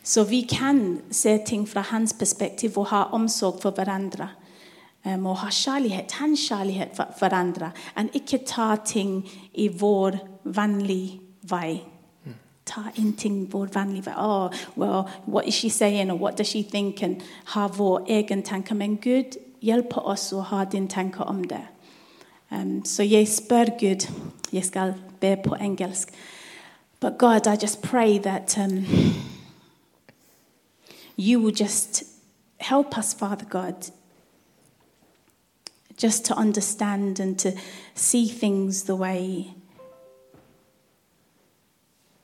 [0.10, 4.30] Så vi kan se ting fra hans perspektiv og ha omsorg for hverandre.
[5.06, 7.70] Um, og ha kjærlighet, hans kjærlighet for hverandre.
[7.96, 11.84] Og ikke ta ting i vår vanlige vei.
[12.66, 14.14] Ta inn ting vår vanlige vei.
[14.18, 17.04] Oh, well, what is she saying, or what does she think?
[17.04, 18.76] And ha vår egen tanke.
[18.76, 21.66] Men Gud hjelper oss å ha din tanke om det.
[22.52, 24.10] Um, så jeg spør Gud
[24.54, 26.10] Jeg skal be på engelsk.
[27.00, 28.86] But God, I just pray that um,
[31.20, 32.04] you will just
[32.62, 33.90] help us, Father God,
[35.98, 37.58] just to understand and to
[37.94, 39.54] see things the way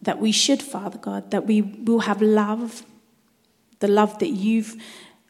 [0.02, 2.84] that we should, Father God, that we will have love,
[3.80, 4.82] the love that you've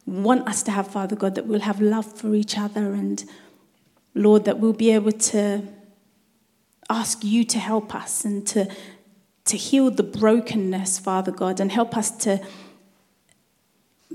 [0.06, 2.92] want us to have, Father God, that we'll have love for each other.
[2.92, 3.24] And
[4.14, 5.62] Lord, that we'll be able to
[6.88, 8.68] ask you to help us and to,
[9.46, 12.40] to heal the brokenness, Father God, and help us to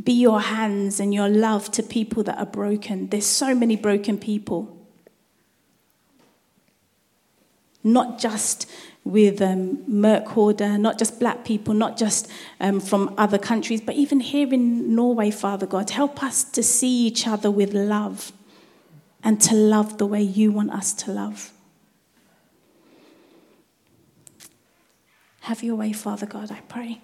[0.02, 3.08] be your hands and your love to people that are broken.
[3.08, 4.78] There's so many broken people.
[7.84, 8.70] Not just
[9.04, 12.30] with um, Merck Horder, not just black people, not just
[12.60, 15.90] um, from other countries, but even here in Norway, Father God.
[15.90, 18.32] Help us to see each other with love
[19.24, 21.52] and to love the way you want us to love.
[25.42, 27.02] Have your way, Father God, I pray.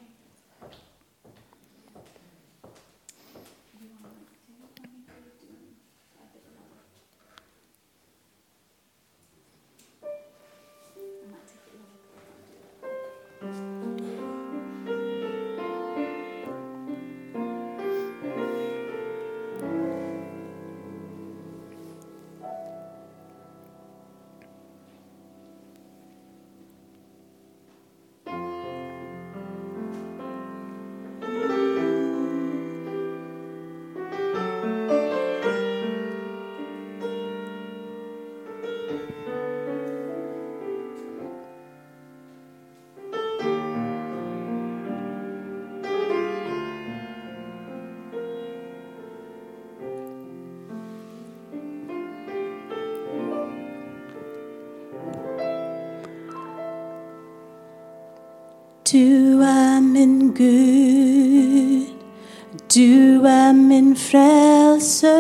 [60.38, 61.88] Gud,
[62.76, 65.17] du er min frelser.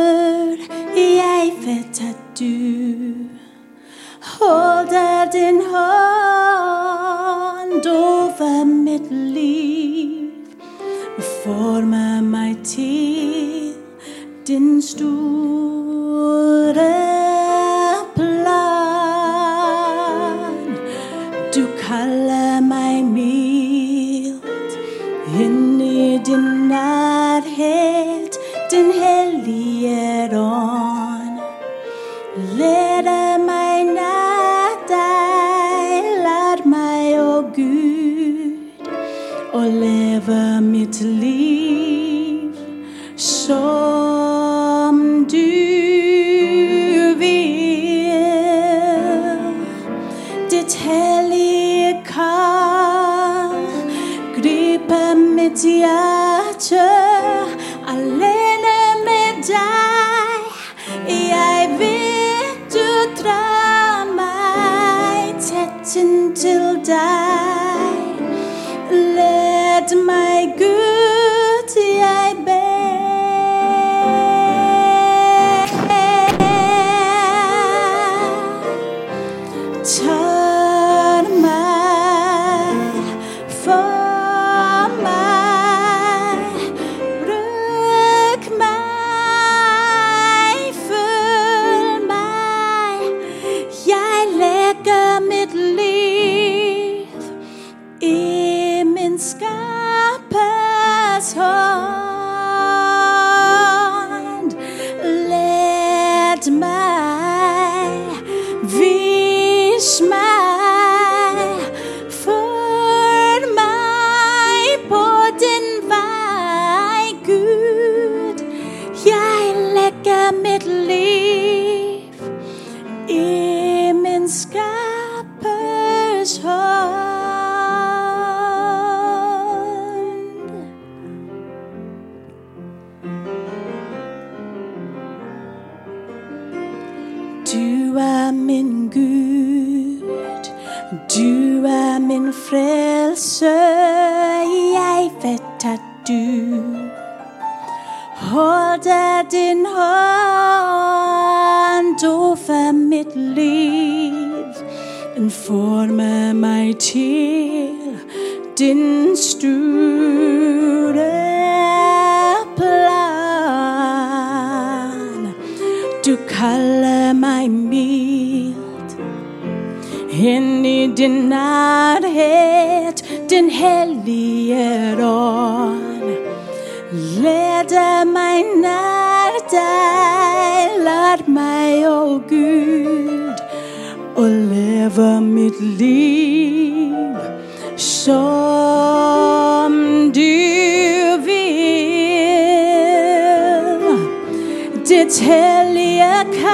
[195.05, 196.47] telliacal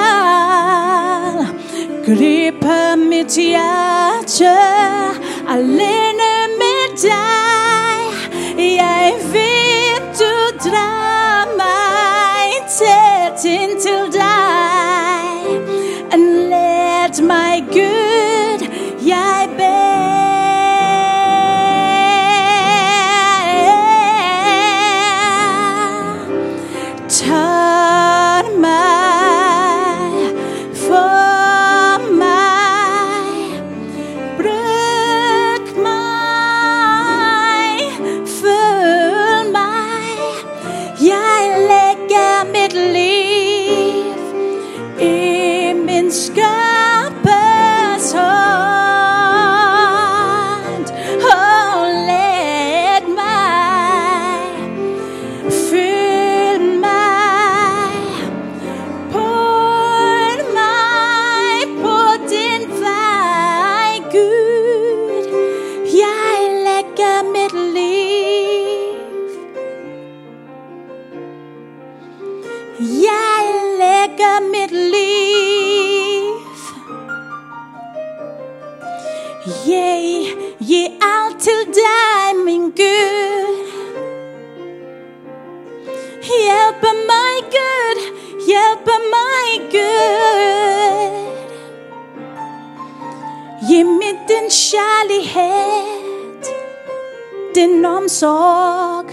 [2.06, 4.58] gripa mitiace
[5.54, 8.02] all'enemi dai
[8.80, 10.34] jeg vet du
[10.64, 10.88] to
[11.60, 14.04] mig tæt indtil
[95.22, 96.53] kjærlighet,
[97.55, 99.05] din omsorg.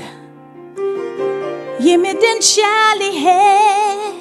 [1.81, 4.15] Gi meg din kjærlighet,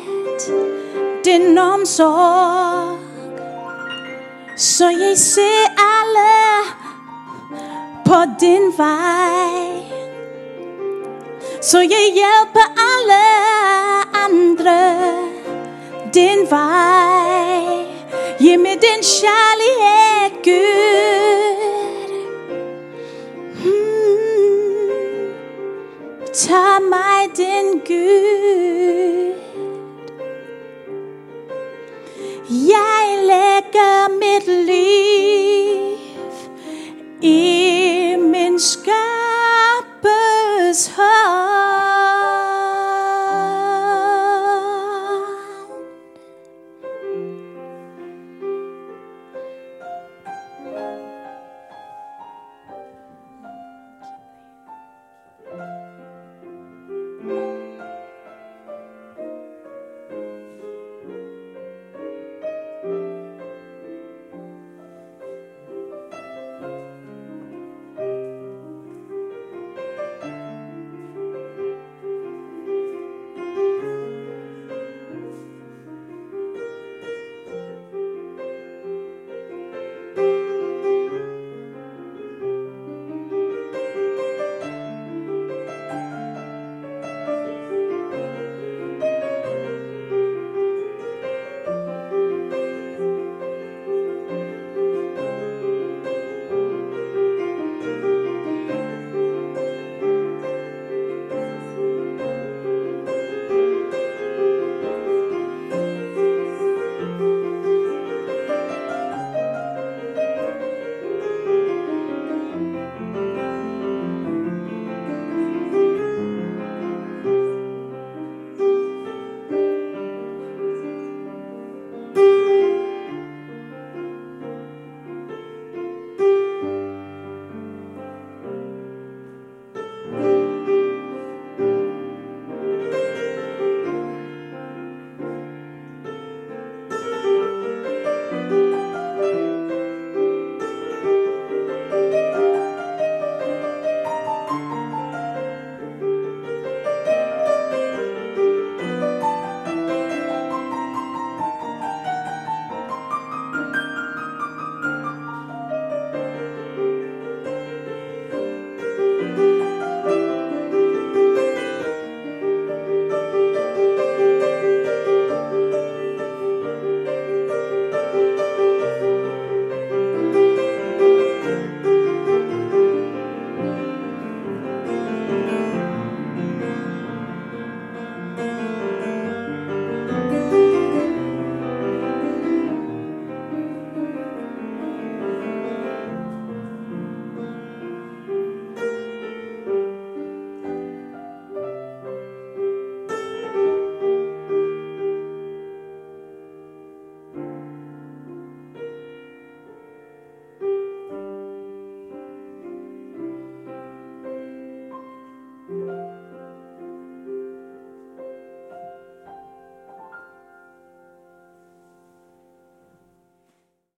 [1.25, 2.99] din omsorg.
[4.57, 6.63] Så jeg ser alle
[8.05, 9.83] på din vei.
[11.61, 13.23] Så jeg hjelper alle
[14.25, 14.95] andre
[16.13, 17.88] din vei.
[18.39, 22.11] Gi meg din kjærlighet, Gud.
[23.63, 25.31] Mm.
[26.33, 29.35] Ta meg, din Gud.
[32.49, 35.97] Jeg legger mitt liv
[37.21, 38.91] i min skapers
[40.95, 41.98] hånd.